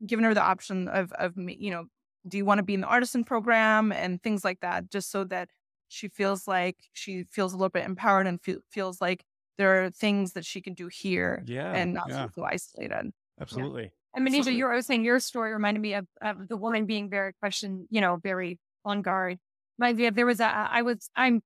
given 0.06 0.24
her 0.24 0.34
the 0.34 0.42
option 0.42 0.88
of 0.88 1.12
of 1.12 1.34
you 1.36 1.70
know, 1.70 1.86
do 2.28 2.36
you 2.36 2.44
want 2.44 2.58
to 2.58 2.62
be 2.64 2.74
in 2.74 2.80
the 2.80 2.86
artisan 2.86 3.24
program 3.24 3.92
and 3.92 4.22
things 4.22 4.44
like 4.44 4.60
that, 4.60 4.90
just 4.90 5.10
so 5.10 5.24
that 5.24 5.50
she 5.88 6.08
feels 6.08 6.46
like 6.48 6.76
she 6.92 7.24
feels 7.24 7.52
a 7.52 7.56
little 7.56 7.68
bit 7.70 7.84
empowered 7.84 8.26
and 8.26 8.40
fe- 8.42 8.58
feels 8.70 9.00
like 9.00 9.24
there 9.58 9.84
are 9.84 9.90
things 9.90 10.32
that 10.32 10.44
she 10.44 10.60
can 10.60 10.74
do 10.74 10.88
here, 10.88 11.42
yeah, 11.46 11.72
and 11.72 11.94
not 11.94 12.08
yeah. 12.08 12.28
so 12.34 12.44
isolated. 12.44 13.12
Absolutely. 13.40 13.84
Yeah. 13.84 13.88
And 14.14 14.26
Manija, 14.26 14.56
you're 14.56 14.72
I 14.72 14.76
was 14.76 14.86
saying 14.86 15.04
your 15.04 15.20
story 15.20 15.52
reminded 15.52 15.80
me 15.80 15.94
of, 15.94 16.06
of 16.22 16.48
the 16.48 16.56
woman 16.56 16.86
being 16.86 17.10
very 17.10 17.34
question, 17.34 17.86
you 17.90 18.00
know, 18.00 18.16
very 18.16 18.58
on 18.84 19.02
guard 19.02 19.38
my 19.78 19.92
there 19.92 20.26
was 20.26 20.40
a 20.40 20.46
I 20.46 20.82
was 20.82 21.10
I'm 21.16 21.42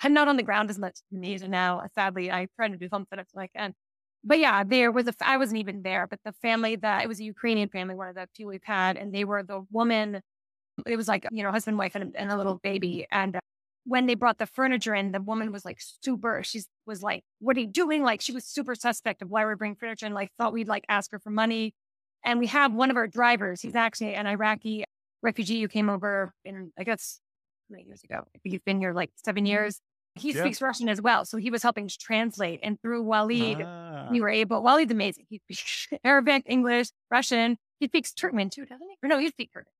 I'm 0.00 0.12
not 0.12 0.28
on 0.28 0.36
the 0.36 0.42
ground 0.42 0.70
as 0.70 0.78
much 0.78 0.92
as 0.92 1.18
Manija 1.18 1.48
now. 1.48 1.82
Sadly, 1.94 2.30
I 2.30 2.46
try 2.56 2.68
to 2.68 2.76
do 2.76 2.88
something 2.88 3.18
if 3.18 3.26
I 3.36 3.48
can. 3.48 3.74
But 4.24 4.38
yeah, 4.38 4.62
there 4.64 4.92
was 4.92 5.08
a 5.08 5.14
I 5.20 5.36
wasn't 5.36 5.58
even 5.58 5.82
there, 5.82 6.06
but 6.06 6.20
the 6.24 6.32
family 6.32 6.76
that 6.76 7.02
it 7.02 7.08
was 7.08 7.20
a 7.20 7.24
Ukrainian 7.24 7.68
family, 7.68 7.94
one 7.94 8.08
of 8.08 8.14
the 8.14 8.28
few 8.36 8.46
we've 8.46 8.60
had, 8.64 8.96
and 8.96 9.12
they 9.12 9.24
were 9.24 9.42
the 9.42 9.62
woman. 9.70 10.20
It 10.86 10.96
was 10.96 11.08
like 11.08 11.26
you 11.30 11.42
know 11.42 11.50
husband, 11.50 11.78
wife, 11.78 11.94
and, 11.94 12.14
and 12.16 12.30
a 12.30 12.36
little 12.36 12.60
baby. 12.62 13.06
And 13.10 13.38
when 13.84 14.06
they 14.06 14.14
brought 14.14 14.38
the 14.38 14.46
furniture 14.46 14.94
in, 14.94 15.12
the 15.12 15.20
woman 15.20 15.52
was 15.52 15.64
like 15.64 15.78
super. 15.80 16.42
She 16.44 16.62
was 16.86 17.02
like, 17.02 17.24
"What 17.40 17.56
are 17.56 17.60
you 17.60 17.66
doing?" 17.66 18.02
Like 18.02 18.20
she 18.20 18.32
was 18.32 18.44
super 18.44 18.74
suspect 18.74 19.22
of 19.22 19.30
why 19.30 19.44
we're 19.44 19.56
bringing 19.56 19.76
furniture, 19.76 20.06
and 20.06 20.14
like 20.14 20.30
thought 20.38 20.52
we'd 20.52 20.68
like 20.68 20.84
ask 20.88 21.10
her 21.12 21.18
for 21.18 21.30
money. 21.30 21.74
And 22.24 22.38
we 22.38 22.46
have 22.48 22.72
one 22.72 22.90
of 22.90 22.96
our 22.96 23.08
drivers. 23.08 23.60
He's 23.60 23.74
actually 23.74 24.14
an 24.14 24.26
Iraqi 24.26 24.84
refugee 25.22 25.60
who 25.60 25.68
came 25.68 25.88
over 25.88 26.32
in 26.44 26.72
I 26.78 26.84
guess 26.84 27.20
many 27.68 27.84
years 27.84 28.02
ago. 28.04 28.24
He's 28.44 28.60
been 28.60 28.80
here 28.80 28.92
like 28.92 29.10
seven 29.16 29.44
mm-hmm. 29.44 29.50
years. 29.50 29.80
He 30.14 30.32
yeah. 30.32 30.42
speaks 30.42 30.60
Russian 30.60 30.88
as 30.88 31.00
well. 31.00 31.24
So 31.24 31.38
he 31.38 31.50
was 31.50 31.62
helping 31.62 31.88
to 31.88 31.98
translate. 31.98 32.60
And 32.62 32.80
through 32.80 33.02
Walid, 33.02 33.62
ah. 33.62 34.08
we 34.10 34.20
were 34.20 34.28
able, 34.28 34.62
Walid's 34.62 34.92
amazing. 34.92 35.24
He 35.30 35.38
speaks 35.38 35.88
Arabic, 36.04 36.42
English, 36.46 36.88
Russian. 37.10 37.56
He 37.80 37.86
speaks 37.86 38.12
Turkmen 38.12 38.50
too, 38.50 38.66
doesn't 38.66 38.86
he? 38.86 38.96
Or 39.02 39.08
no, 39.08 39.18
he 39.18 39.28
speaks 39.28 39.52
Turkish. 39.52 39.72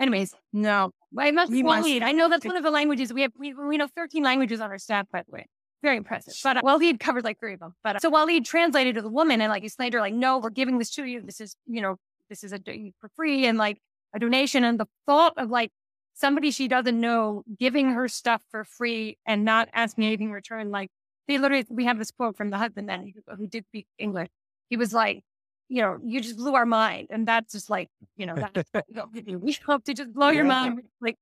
Anyways, 0.00 0.34
no, 0.52 0.92
I 1.16 1.30
must 1.30 1.52
Walid. 1.52 1.64
Must. 1.64 2.02
I 2.02 2.12
know 2.12 2.28
that's 2.30 2.46
one 2.46 2.56
of 2.56 2.62
the 2.62 2.70
languages 2.70 3.12
we 3.12 3.22
have. 3.22 3.32
We, 3.38 3.52
we 3.52 3.76
know 3.76 3.86
13 3.94 4.22
languages 4.22 4.60
on 4.60 4.70
our 4.70 4.78
staff, 4.78 5.06
by 5.12 5.22
the 5.22 5.30
way. 5.30 5.46
Very 5.82 5.98
impressive. 5.98 6.34
But 6.42 6.58
uh, 6.58 6.60
Walid 6.64 7.00
covered 7.00 7.24
like 7.24 7.38
three 7.38 7.54
of 7.54 7.60
them. 7.60 7.74
But 7.84 7.96
uh, 7.96 7.98
so 8.00 8.10
Walid 8.10 8.44
translated 8.44 8.94
to 8.96 9.02
the 9.02 9.10
woman 9.10 9.40
and 9.40 9.50
like 9.50 9.62
explained 9.62 9.92
to 9.92 9.98
her, 9.98 10.02
like, 10.02 10.14
no, 10.14 10.38
we're 10.38 10.50
giving 10.50 10.78
this 10.78 10.90
to 10.92 11.04
you. 11.04 11.22
This 11.22 11.40
is, 11.40 11.54
you 11.66 11.82
know, 11.82 11.96
this 12.28 12.42
is 12.42 12.52
a 12.52 12.60
for 12.98 13.10
free 13.14 13.46
and 13.46 13.58
like 13.58 13.78
a 14.14 14.18
donation. 14.18 14.64
And 14.64 14.80
the 14.80 14.86
thought 15.06 15.34
of 15.36 15.50
like 15.50 15.70
somebody 16.14 16.50
she 16.50 16.68
doesn't 16.68 16.98
know 16.98 17.44
giving 17.58 17.90
her 17.90 18.08
stuff 18.08 18.42
for 18.50 18.64
free 18.64 19.18
and 19.26 19.44
not 19.44 19.68
asking 19.72 20.04
anything 20.04 20.28
in 20.28 20.32
return. 20.32 20.70
Like 20.70 20.90
they 21.28 21.38
literally, 21.38 21.66
we 21.68 21.84
have 21.84 21.98
this 21.98 22.10
quote 22.10 22.36
from 22.36 22.50
the 22.50 22.58
husband 22.58 22.88
then 22.88 23.12
who 23.36 23.46
did 23.46 23.64
speak 23.66 23.86
English. 23.98 24.28
He 24.68 24.76
was 24.76 24.92
like, 24.92 25.24
you 25.70 25.80
know, 25.80 25.98
you 26.04 26.20
just 26.20 26.36
blew 26.36 26.54
our 26.54 26.66
mind. 26.66 27.06
And 27.10 27.26
that's 27.26 27.52
just 27.52 27.70
like, 27.70 27.88
you 28.16 28.26
know, 28.26 28.34
we 29.40 29.56
hope 29.64 29.84
to 29.84 29.94
just 29.94 30.12
blow 30.12 30.28
yeah. 30.28 30.34
your 30.34 30.44
mind. 30.44 30.82
Like, 31.00 31.16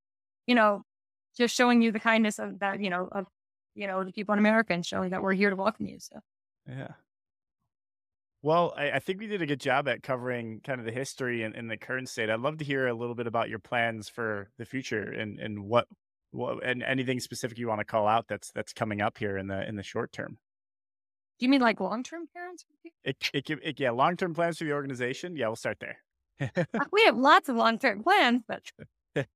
you 0.46 0.54
know, 0.54 0.82
just 1.36 1.54
showing 1.54 1.82
you 1.82 1.92
the 1.92 2.00
kindness 2.00 2.38
of 2.38 2.58
that, 2.60 2.80
you 2.80 2.88
know, 2.88 3.08
of, 3.12 3.26
you 3.74 3.86
know, 3.86 4.02
the 4.02 4.10
people 4.10 4.32
in 4.32 4.38
America 4.38 4.72
and 4.72 4.84
showing 4.84 5.10
that 5.10 5.22
we're 5.22 5.34
here 5.34 5.50
to 5.50 5.56
welcome 5.56 5.86
you. 5.86 5.98
So, 6.00 6.20
yeah. 6.66 6.88
Well, 8.40 8.72
I, 8.76 8.92
I, 8.92 8.98
think 9.00 9.20
we 9.20 9.26
did 9.26 9.42
a 9.42 9.46
good 9.46 9.60
job 9.60 9.86
at 9.86 10.02
covering 10.02 10.60
kind 10.64 10.80
of 10.80 10.86
the 10.86 10.92
history 10.92 11.42
and, 11.42 11.54
and, 11.54 11.70
the 11.70 11.76
current 11.76 12.08
state. 12.08 12.30
I'd 12.30 12.40
love 12.40 12.58
to 12.58 12.64
hear 12.64 12.86
a 12.86 12.94
little 12.94 13.16
bit 13.16 13.26
about 13.26 13.48
your 13.48 13.58
plans 13.58 14.08
for 14.08 14.48
the 14.58 14.64
future 14.64 15.02
and, 15.02 15.38
and 15.40 15.64
what, 15.64 15.88
what 16.30 16.64
and 16.64 16.82
anything 16.82 17.20
specific 17.20 17.58
you 17.58 17.68
want 17.68 17.80
to 17.80 17.84
call 17.84 18.06
out 18.06 18.26
that's 18.28 18.52
that's 18.52 18.72
coming 18.72 19.00
up 19.00 19.18
here 19.18 19.36
in 19.36 19.48
the 19.48 19.66
in 19.68 19.76
the 19.76 19.82
short 19.82 20.12
term. 20.12 20.38
Do 21.38 21.46
you 21.46 21.50
mean 21.50 21.60
like 21.60 21.80
long 21.80 22.02
term 22.02 22.26
plans? 22.32 22.64
It, 23.04 23.16
it, 23.32 23.50
it, 23.62 23.80
yeah, 23.80 23.90
long 23.90 24.16
term 24.16 24.34
plans 24.34 24.58
for 24.58 24.64
the 24.64 24.72
organization. 24.72 25.36
Yeah, 25.36 25.46
we'll 25.46 25.56
start 25.56 25.78
there. 25.80 25.98
Uh, 26.40 26.64
we 26.92 27.04
have 27.04 27.16
lots 27.16 27.48
of 27.48 27.56
long 27.56 27.78
term 27.78 28.02
plans, 28.02 28.42
but 28.46 28.62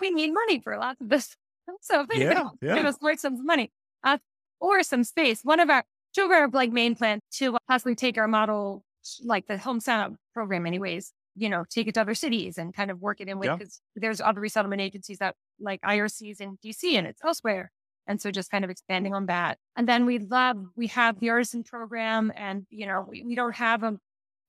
we 0.00 0.10
need 0.10 0.32
money 0.32 0.60
for 0.60 0.76
lots 0.76 1.00
of 1.00 1.08
this. 1.08 1.36
So 1.80 2.02
if 2.02 2.10
anybody 2.12 2.40
yeah, 2.40 2.48
yeah. 2.68 2.74
give 2.76 2.86
us 2.86 2.96
like 3.00 3.18
some 3.18 3.44
money 3.44 3.72
uh, 4.04 4.18
or 4.60 4.82
some 4.82 5.04
space, 5.04 5.40
one 5.42 5.60
of 5.60 5.70
our 5.70 5.84
two 6.14 6.24
of 6.24 6.30
our 6.30 6.48
like 6.48 6.72
main 6.72 6.94
plans 6.94 7.22
to 7.32 7.56
possibly 7.68 7.94
take 7.94 8.18
our 8.18 8.28
model, 8.28 8.84
like 9.24 9.46
the 9.46 9.58
home 9.58 9.80
sign 9.80 10.00
up 10.00 10.12
program, 10.32 10.66
anyways, 10.66 11.12
you 11.34 11.48
know, 11.48 11.64
take 11.68 11.86
it 11.86 11.94
to 11.94 12.00
other 12.00 12.14
cities 12.14 12.58
and 12.58 12.74
kind 12.74 12.90
of 12.90 13.00
work 13.00 13.20
it 13.20 13.28
in 13.28 13.38
with 13.38 13.50
because 13.58 13.80
yeah. 13.94 14.00
there's 14.00 14.20
other 14.20 14.40
resettlement 14.40 14.80
agencies 14.80 15.18
that 15.18 15.34
like 15.60 15.80
IRCs 15.82 16.40
in 16.40 16.58
DC 16.64 16.94
and 16.94 17.06
it's 17.06 17.22
elsewhere. 17.24 17.70
And 18.06 18.20
so 18.20 18.30
just 18.30 18.50
kind 18.50 18.64
of 18.64 18.70
expanding 18.70 19.14
on 19.14 19.26
that. 19.26 19.58
And 19.76 19.88
then 19.88 20.06
we 20.06 20.18
love, 20.18 20.56
we 20.76 20.86
have 20.88 21.18
the 21.18 21.30
artisan 21.30 21.64
program 21.64 22.32
and, 22.36 22.66
you 22.70 22.86
know, 22.86 23.06
we, 23.08 23.22
we 23.24 23.34
don't 23.34 23.54
have 23.56 23.82
a 23.82 23.98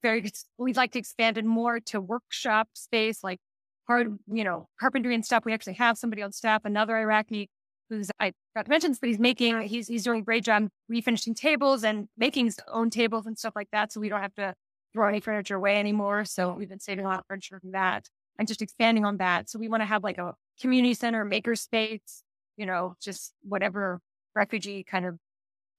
very, 0.03 0.31
we'd 0.57 0.77
like 0.77 0.91
to 0.91 0.99
expand 0.99 1.37
it 1.37 1.45
more 1.45 1.79
to 1.79 1.99
workshop 1.99 2.69
space, 2.73 3.23
like 3.23 3.39
hard, 3.87 4.17
you 4.31 4.43
know, 4.43 4.67
carpentry 4.79 5.15
and 5.15 5.25
stuff. 5.25 5.43
We 5.45 5.53
actually 5.53 5.73
have 5.73 5.97
somebody 5.97 6.21
on 6.21 6.31
staff, 6.31 6.65
another 6.65 6.97
Iraqi 6.97 7.49
who's 7.89 8.11
I 8.19 8.33
forgot 8.53 8.65
to 8.65 8.69
mention, 8.69 8.95
but 8.99 9.07
he's 9.07 9.19
making 9.19 9.61
he's 9.61 9.87
he's 9.87 10.03
doing 10.03 10.19
a 10.19 10.23
great 10.23 10.43
job 10.43 10.67
refinishing 10.91 11.35
tables 11.35 11.83
and 11.83 12.07
making 12.17 12.45
his 12.45 12.59
own 12.71 12.89
tables 12.89 13.25
and 13.25 13.37
stuff 13.37 13.53
like 13.55 13.69
that. 13.71 13.91
So 13.91 13.99
we 13.99 14.09
don't 14.09 14.21
have 14.21 14.35
to 14.35 14.53
throw 14.93 15.07
any 15.07 15.19
furniture 15.19 15.55
away 15.55 15.77
anymore. 15.77 16.25
So 16.25 16.53
we've 16.53 16.69
been 16.69 16.79
saving 16.79 17.05
a 17.05 17.07
lot 17.07 17.19
of 17.19 17.25
furniture 17.27 17.59
from 17.59 17.71
that 17.71 18.07
and 18.37 18.47
just 18.47 18.61
expanding 18.61 19.05
on 19.05 19.17
that. 19.17 19.49
So 19.49 19.59
we 19.59 19.67
want 19.67 19.81
to 19.81 19.85
have 19.85 20.03
like 20.03 20.17
a 20.17 20.33
community 20.59 20.93
center, 20.93 21.23
maker 21.25 21.55
space, 21.55 22.23
you 22.57 22.65
know, 22.65 22.95
just 23.01 23.33
whatever 23.43 23.99
refugee 24.35 24.83
kind 24.83 25.05
of 25.05 25.17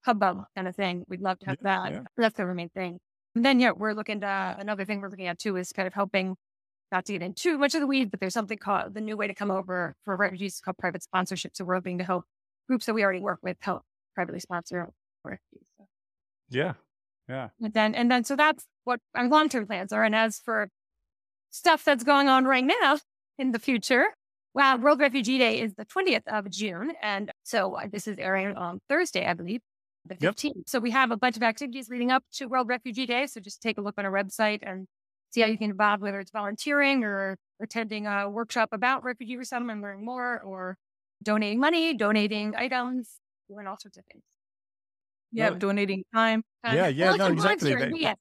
hubbub 0.05 0.45
kind 0.55 0.67
of 0.67 0.75
thing. 0.75 1.05
We'd 1.07 1.21
love 1.21 1.39
to 1.39 1.45
have 1.47 1.57
yeah, 1.63 1.83
that. 1.83 1.91
Yeah. 1.91 2.01
That's 2.17 2.37
the 2.37 2.45
main 2.45 2.69
thing. 2.69 2.99
And 3.35 3.45
then 3.45 3.59
yeah, 3.59 3.71
we're 3.71 3.93
looking 3.93 4.21
to 4.21 4.55
another 4.59 4.85
thing 4.85 5.01
we're 5.01 5.09
looking 5.09 5.27
at 5.27 5.39
too 5.39 5.55
is 5.57 5.71
kind 5.71 5.87
of 5.87 5.93
helping 5.93 6.35
not 6.91 7.05
to 7.05 7.13
get 7.13 7.21
into 7.21 7.41
too 7.41 7.57
much 7.57 7.75
of 7.75 7.81
the 7.81 7.87
weeds, 7.87 8.09
but 8.09 8.19
there's 8.19 8.33
something 8.33 8.57
called 8.57 8.95
the 8.95 9.01
new 9.01 9.15
way 9.15 9.27
to 9.27 9.35
come 9.35 9.51
over 9.51 9.95
for 10.05 10.15
refugees 10.15 10.59
called 10.59 10.77
private 10.77 11.03
sponsorship. 11.03 11.55
So 11.55 11.63
we're 11.63 11.75
hoping 11.75 11.99
to 11.99 12.03
help 12.03 12.25
groups 12.67 12.87
that 12.87 12.93
we 12.93 13.03
already 13.03 13.19
work 13.19 13.39
with 13.43 13.57
help 13.59 13.83
privately 14.15 14.39
sponsor 14.39 14.89
refugees. 15.23 15.67
So. 15.77 15.85
Yeah. 16.49 16.73
Yeah. 17.27 17.49
And 17.61 17.73
then, 17.73 17.93
and 17.93 18.09
then, 18.09 18.23
so 18.23 18.35
that's 18.35 18.65
what 18.85 18.99
our 19.13 19.27
long 19.27 19.49
term 19.49 19.67
plans 19.67 19.93
are. 19.93 20.03
And 20.03 20.15
as 20.15 20.39
for 20.39 20.69
stuff 21.51 21.85
that's 21.85 22.03
going 22.03 22.27
on 22.27 22.45
right 22.45 22.63
now 22.63 22.99
in 23.37 23.51
the 23.51 23.59
future, 23.59 24.05
wow, 24.53 24.77
World 24.77 24.99
Refugee 24.99 25.37
Day 25.37 25.59
is 25.59 25.73
the 25.75 25.85
20th 25.85 26.27
of 26.27 26.49
June. 26.49 26.93
And 27.01 27.31
so 27.43 27.75
uh, 27.75 27.87
this 27.91 28.07
is 28.07 28.17
airing 28.17 28.55
on 28.55 28.79
Thursday, 28.89 29.25
I 29.25 29.33
believe, 29.33 29.61
the 30.05 30.15
15th. 30.15 30.43
Yep. 30.43 30.53
So 30.67 30.79
we 30.79 30.91
have 30.91 31.11
a 31.11 31.17
bunch 31.17 31.37
of 31.37 31.43
activities 31.43 31.89
leading 31.89 32.11
up 32.11 32.23
to 32.33 32.47
World 32.47 32.67
Refugee 32.67 33.05
Day. 33.05 33.27
So 33.27 33.39
just 33.39 33.61
take 33.61 33.77
a 33.77 33.81
look 33.81 33.95
on 33.97 34.05
our 34.05 34.11
website 34.11 34.59
and 34.63 34.87
see 35.31 35.41
how 35.41 35.47
you 35.47 35.57
can 35.57 35.69
involve, 35.69 36.01
whether 36.01 36.19
it's 36.19 36.31
volunteering 36.31 37.03
or 37.03 37.37
attending 37.61 38.07
a 38.07 38.29
workshop 38.29 38.69
about 38.71 39.03
refugee 39.03 39.37
resettlement, 39.37 39.81
learning 39.81 40.05
more, 40.05 40.41
or 40.41 40.77
donating 41.21 41.59
money, 41.59 41.93
donating 41.93 42.55
items, 42.55 43.17
doing 43.49 43.67
all 43.67 43.77
sorts 43.77 43.97
of 43.97 44.05
things. 44.11 44.23
Yeah, 45.31 45.51
donating 45.51 46.03
time. 46.13 46.43
Yeah, 46.63 46.87
yeah, 46.87 47.15
no, 47.15 47.27
exactly. 47.27 47.75
That, 47.75 47.95
yeah, 47.95 48.13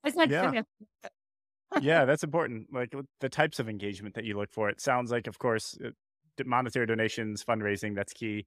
yeah. 0.52 0.62
yeah, 1.80 2.04
that's 2.04 2.22
important. 2.22 2.66
Like 2.70 2.94
the 3.20 3.30
types 3.30 3.58
of 3.60 3.68
engagement 3.68 4.14
that 4.16 4.24
you 4.24 4.36
look 4.36 4.50
for. 4.52 4.68
It 4.68 4.82
sounds 4.82 5.10
like, 5.10 5.26
of 5.26 5.38
course, 5.38 5.78
monetary 6.46 6.86
donations, 6.86 7.44
fundraising, 7.44 7.94
that's 7.94 8.12
key. 8.12 8.46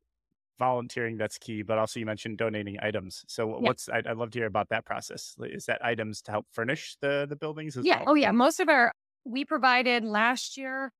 Volunteering 0.60 1.18
that's 1.18 1.40
key 1.40 1.64
but 1.64 1.80
also 1.80 2.00
you 2.00 2.06
mentioned 2.06 2.38
donating 2.38 2.78
items. 2.84 3.26
So 3.28 3.48
what's 3.48 3.90
I'd, 3.90 4.06
I'd, 4.06 4.18
love 4.18 4.30
to 4.32 4.40
hear 4.40 4.46
about 4.46 4.70
that 4.70 4.86
process. 4.86 5.36
Is 5.40 5.66
that 5.66 5.84
items 5.84 6.22
to 6.24 6.32
help 6.32 6.46
furnish 6.52 6.98
the 7.02 7.26
the 7.28 7.36
buildings 7.36 7.76
yeah. 7.82 8.00
well? 8.02 8.10
oh 8.10 8.14
yeah. 8.14 8.32
Most 8.32 8.60
of 8.60 8.70
our 8.70 8.92
we 9.26 9.44
provided 9.44 10.04
last 10.04 10.58
year 10.58 10.92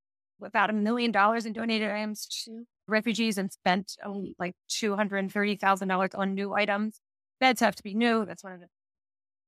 about 0.42 0.72
a 0.72 0.74
million 0.74 1.12
dollars 1.12 1.46
in 1.46 1.54
donated 1.54 1.92
items 1.92 2.26
to 2.46 2.66
refugees 2.88 3.38
and 3.38 3.52
spent 3.52 3.96
um, 4.04 4.34
like 4.40 4.56
$230000 4.70 6.18
on 6.18 6.34
new 6.34 6.54
items. 6.54 7.00
Beds 7.40 7.62
have 7.62 7.76
to 7.76 7.84
be 7.84 7.94
new. 7.94 8.26
That's 8.26 8.44
one 8.44 8.54
of 8.54 8.60
the 8.60 8.68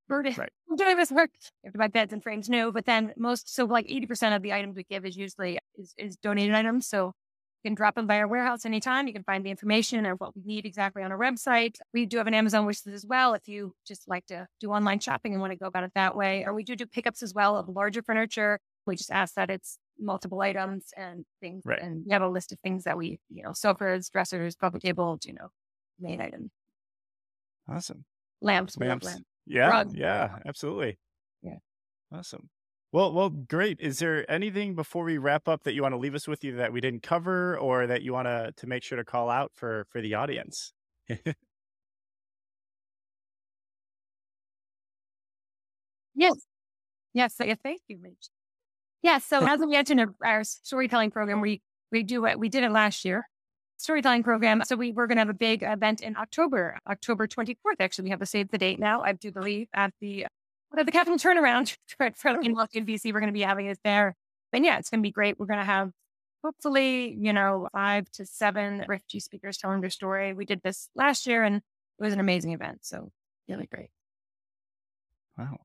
burden 0.08 0.36
right. 0.38 0.52
doing 0.78 0.98
this 0.98 1.12
work. 1.12 1.32
You 1.64 1.68
have 1.68 1.74
to 1.74 1.80
buy 1.80 1.88
beds 1.88 2.14
and 2.14 2.22
frames 2.22 2.50
new 2.50 2.72
but 2.72 2.86
then 2.86 3.14
most 3.18 3.54
so 3.54 3.66
like 3.66 3.88
80% 3.88 4.36
of 4.36 4.42
the 4.42 4.54
items 4.54 4.76
we 4.76 4.84
give 4.84 5.06
is 5.06 5.18
usually 5.18 5.60
is, 5.76 5.94
is 5.98 6.18
donated 6.18 6.56
items. 6.56 6.88
So 6.88 7.14
you 7.63 7.69
can 7.69 7.76
drop 7.76 7.95
them 7.95 8.08
by 8.08 8.19
our 8.19 8.28
warehouse 8.28 8.65
anytime. 8.65 9.08
You 9.08 9.13
can 9.13 9.23
find 9.23 9.45
the 9.45 9.49
information 9.49 10.06
of 10.06 10.19
what 10.19 10.36
we 10.36 10.41
need 10.43 10.65
exactly 10.65 11.02
on 11.02 11.12
our 11.12 11.17
website. 11.17 11.78
We 11.93 12.06
do 12.06 12.17
have 12.17 12.28
an 12.28 12.34
Amazon 12.34 12.67
wishlist 12.67 12.93
as 12.93 13.06
well 13.06 13.34
if 13.34 13.47
you 13.47 13.73
just 13.88 14.08
like 14.08 14.26
to 14.28 14.47
do 14.60 14.71
online 14.71 14.99
shopping 14.99 15.32
and 15.32 15.39
want 15.39 15.54
to 15.54 15.58
go 15.58 15.67
about 15.67 15.84
it 15.86 15.91
that 15.95 16.15
way. 16.15 16.43
Or 16.45 16.54
we 16.54 16.63
do 16.63 16.76
do 16.76 16.86
pickups 16.86 17.23
as 17.23 17.34
well 17.34 17.56
of 17.56 17.69
larger 17.69 18.02
furniture. 18.02 18.60
We 18.86 18.97
just 18.97 19.12
ask 19.12 19.36
that 19.36 19.49
it's 19.49 19.78
multiple 19.97 20.41
items 20.41 20.88
and 20.97 21.23
things. 21.39 21.63
Right. 21.65 21.82
And 21.82 22.04
we 22.06 22.12
have 22.12 22.21
a 22.21 22.28
list 22.28 22.52
of 22.52 22.60
things 22.60 22.84
that 22.84 22.97
we, 22.97 23.19
you 23.30 23.43
know, 23.43 23.54
sofas, 23.54 24.10
dressers, 24.10 24.56
coffee 24.56 24.80
tables, 24.80 25.21
you 25.26 25.34
know, 25.34 25.47
main 25.99 26.19
items. 26.19 26.52
Awesome. 27.69 28.04
Lamps. 28.41 28.78
Lamps. 28.78 29.06
Lamps. 29.06 29.23
Yeah. 29.45 29.69
Rugs. 29.69 29.95
Yeah. 29.95 30.39
Absolutely. 30.45 30.97
Yeah. 31.41 31.58
Awesome. 32.13 32.49
Well, 32.94 33.12
well, 33.12 33.30
great. 33.32 33.80
Is 33.82 33.98
there 34.00 34.30
anything 34.32 34.76
before 34.76 35.04
we 35.04 35.18
wrap 35.18 35.48
up 35.48 35.64
that 35.64 35.74
you 35.74 35.82
want 35.82 35.94
to 35.94 35.98
leave 35.98 36.14
us 36.14 36.28
with 36.28 36.44
you 36.44 36.56
that 36.58 36.72
we 36.72 36.80
didn't 36.80 37.02
cover, 37.02 37.58
or 37.58 37.88
that 37.88 38.04
you 38.04 38.14
want 38.14 38.28
to 38.28 38.54
to 38.56 38.68
make 38.68 38.84
sure 38.84 38.98
to 38.98 39.04
call 39.04 39.30
out 39.32 39.52
for 39.56 39.86
for 39.90 40.00
the 40.00 40.14
audience? 40.14 40.74
yes, 46.16 46.34
yes. 47.14 47.36
Yeah, 47.40 47.56
thank 47.64 47.82
you, 47.88 47.98
Mitch. 48.02 48.30
Yes. 49.04 49.26
So 49.26 49.46
as 49.46 49.60
we 49.60 49.68
mentioned, 49.68 50.02
our 50.26 50.44
storytelling 50.44 51.12
program, 51.12 51.42
we 51.42 51.62
we 51.92 52.04
do 52.04 52.22
what 52.24 52.40
We 52.40 52.50
did 52.50 52.64
it 52.64 52.72
last 52.72 53.06
year. 53.06 53.28
Storytelling 53.78 54.24
program. 54.24 54.64
So 54.66 54.76
we 54.78 54.92
we're 54.94 55.08
going 55.08 55.18
to 55.18 55.22
have 55.22 55.30
a 55.30 55.34
big 55.34 55.64
event 55.64 56.02
in 56.02 56.16
October, 56.18 56.80
October 56.90 57.28
twenty 57.28 57.58
fourth. 57.64 57.78
Actually, 57.82 58.06
we 58.06 58.10
have 58.12 58.20
to 58.22 58.26
save 58.28 58.50
the 58.52 58.58
date 58.60 58.80
now. 58.80 59.02
I 59.04 59.14
do 59.14 59.32
believe 59.32 59.68
at 59.74 59.94
the 60.02 60.28
the 60.76 60.92
capital 60.92 61.18
Turnaround 61.18 61.78
for 62.16 62.42
in 62.42 62.54
Washington, 62.54 62.86
D.C. 62.86 63.12
We're 63.12 63.20
going 63.20 63.32
to 63.32 63.34
be 63.34 63.42
having 63.42 63.68
it 63.68 63.80
there. 63.84 64.16
And 64.52 64.66
yeah, 64.66 64.78
it's 64.78 64.90
going 64.90 65.02
to 65.02 65.08
be 65.08 65.12
great. 65.12 65.40
We're 65.40 65.46
going 65.46 65.60
to 65.60 65.66
have 65.66 65.92
hopefully, 66.44 67.16
you 67.20 67.34
know, 67.34 67.70
five 67.72 68.10
to 68.12 68.26
seven 68.26 68.84
refugee 68.88 69.20
speakers 69.20 69.58
telling 69.58 69.82
their 69.82 69.90
story. 69.90 70.34
We 70.34 70.46
did 70.46 70.62
this 70.64 70.90
last 70.96 71.26
year 71.26 71.44
and 71.44 71.58
it 71.58 71.64
was 72.04 72.14
an 72.14 72.20
amazing 72.20 72.52
event. 72.52 72.80
So 72.82 73.12
really 73.48 73.68
great. 73.68 73.90
Wow. 75.38 75.58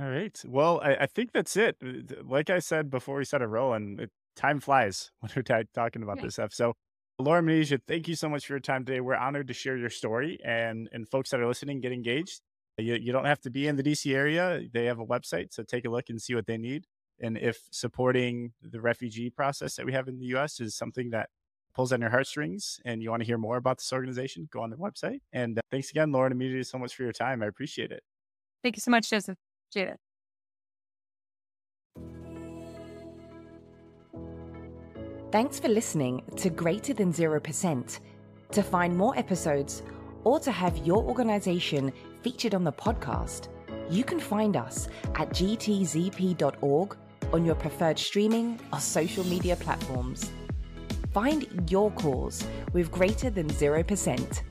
All 0.00 0.08
right. 0.08 0.40
Well, 0.46 0.80
I, 0.82 0.94
I, 1.00 1.06
think 1.06 1.32
that's 1.32 1.56
it. 1.56 1.76
Uh, 1.84 2.22
like 2.24 2.48
I 2.48 2.58
said 2.58 2.90
before 2.90 3.18
we 3.18 3.24
started 3.24 3.48
rolling, 3.48 3.98
it, 4.00 4.10
time 4.34 4.60
flies 4.60 5.10
when 5.20 5.30
we're 5.36 5.42
t- 5.42 5.68
talking 5.74 6.02
about 6.02 6.22
this 6.22 6.34
stuff. 6.34 6.52
So, 6.52 6.74
Laura 7.18 7.42
Manija, 7.42 7.78
thank 7.86 8.08
you 8.08 8.14
so 8.14 8.28
much 8.28 8.46
for 8.46 8.54
your 8.54 8.60
time 8.60 8.86
today. 8.86 9.00
We're 9.00 9.14
honored 9.14 9.48
to 9.48 9.54
share 9.54 9.76
your 9.76 9.90
story, 9.90 10.38
and 10.42 10.88
and 10.90 11.06
folks 11.06 11.28
that 11.30 11.40
are 11.40 11.46
listening, 11.46 11.80
get 11.80 11.92
engaged. 11.92 12.40
You, 12.80 12.94
you 12.94 13.12
don't 13.12 13.24
have 13.24 13.40
to 13.42 13.50
be 13.50 13.66
in 13.66 13.76
the 13.76 13.82
DC 13.82 14.14
area. 14.14 14.62
They 14.72 14.86
have 14.86 14.98
a 14.98 15.06
website, 15.06 15.52
so 15.52 15.62
take 15.62 15.84
a 15.84 15.90
look 15.90 16.10
and 16.10 16.20
see 16.20 16.34
what 16.34 16.46
they 16.46 16.58
need. 16.58 16.86
And 17.20 17.36
if 17.36 17.60
supporting 17.70 18.52
the 18.62 18.80
refugee 18.80 19.30
process 19.30 19.76
that 19.76 19.86
we 19.86 19.92
have 19.92 20.08
in 20.08 20.18
the 20.18 20.26
US 20.36 20.60
is 20.60 20.74
something 20.74 21.10
that 21.10 21.28
pulls 21.74 21.92
on 21.92 22.00
your 22.00 22.10
heartstrings 22.10 22.80
and 22.84 23.02
you 23.02 23.10
want 23.10 23.20
to 23.20 23.26
hear 23.26 23.38
more 23.38 23.56
about 23.56 23.78
this 23.78 23.92
organization, 23.92 24.48
go 24.50 24.62
on 24.62 24.70
their 24.70 24.78
website. 24.78 25.20
And 25.32 25.58
uh, 25.58 25.62
thanks 25.70 25.90
again, 25.90 26.12
Lauren 26.12 26.32
and 26.32 26.40
Amelia, 26.40 26.64
so 26.64 26.78
much 26.78 26.94
for 26.94 27.02
your 27.02 27.12
time. 27.12 27.42
I 27.42 27.46
appreciate 27.46 27.92
it. 27.92 28.02
Thank 28.62 28.76
you 28.76 28.80
so 28.80 28.90
much, 28.90 29.08
Joseph. 29.08 29.36
Jada. 29.74 29.96
Thanks 35.32 35.60
for 35.60 35.68
listening 35.68 36.22
to 36.36 36.50
Greater 36.50 36.92
Than 36.92 37.12
0%. 37.12 38.00
To 38.50 38.62
find 38.64 38.96
more 38.96 39.16
episodes 39.16 39.84
or 40.24 40.40
to 40.40 40.50
have 40.50 40.76
your 40.78 41.04
organization 41.04 41.92
featured 42.22 42.54
on 42.54 42.64
the 42.64 42.72
podcast, 42.72 43.48
you 43.88 44.04
can 44.04 44.20
find 44.20 44.56
us 44.56 44.88
at 45.14 45.30
gtzp.org 45.30 46.96
on 47.32 47.44
your 47.44 47.54
preferred 47.54 47.98
streaming 47.98 48.58
or 48.72 48.80
social 48.80 49.24
media 49.24 49.56
platforms. 49.56 50.30
Find 51.12 51.70
your 51.70 51.90
cause 51.92 52.44
with 52.72 52.90
Greater 52.90 53.30
Than 53.30 53.48
0%. 53.48 54.42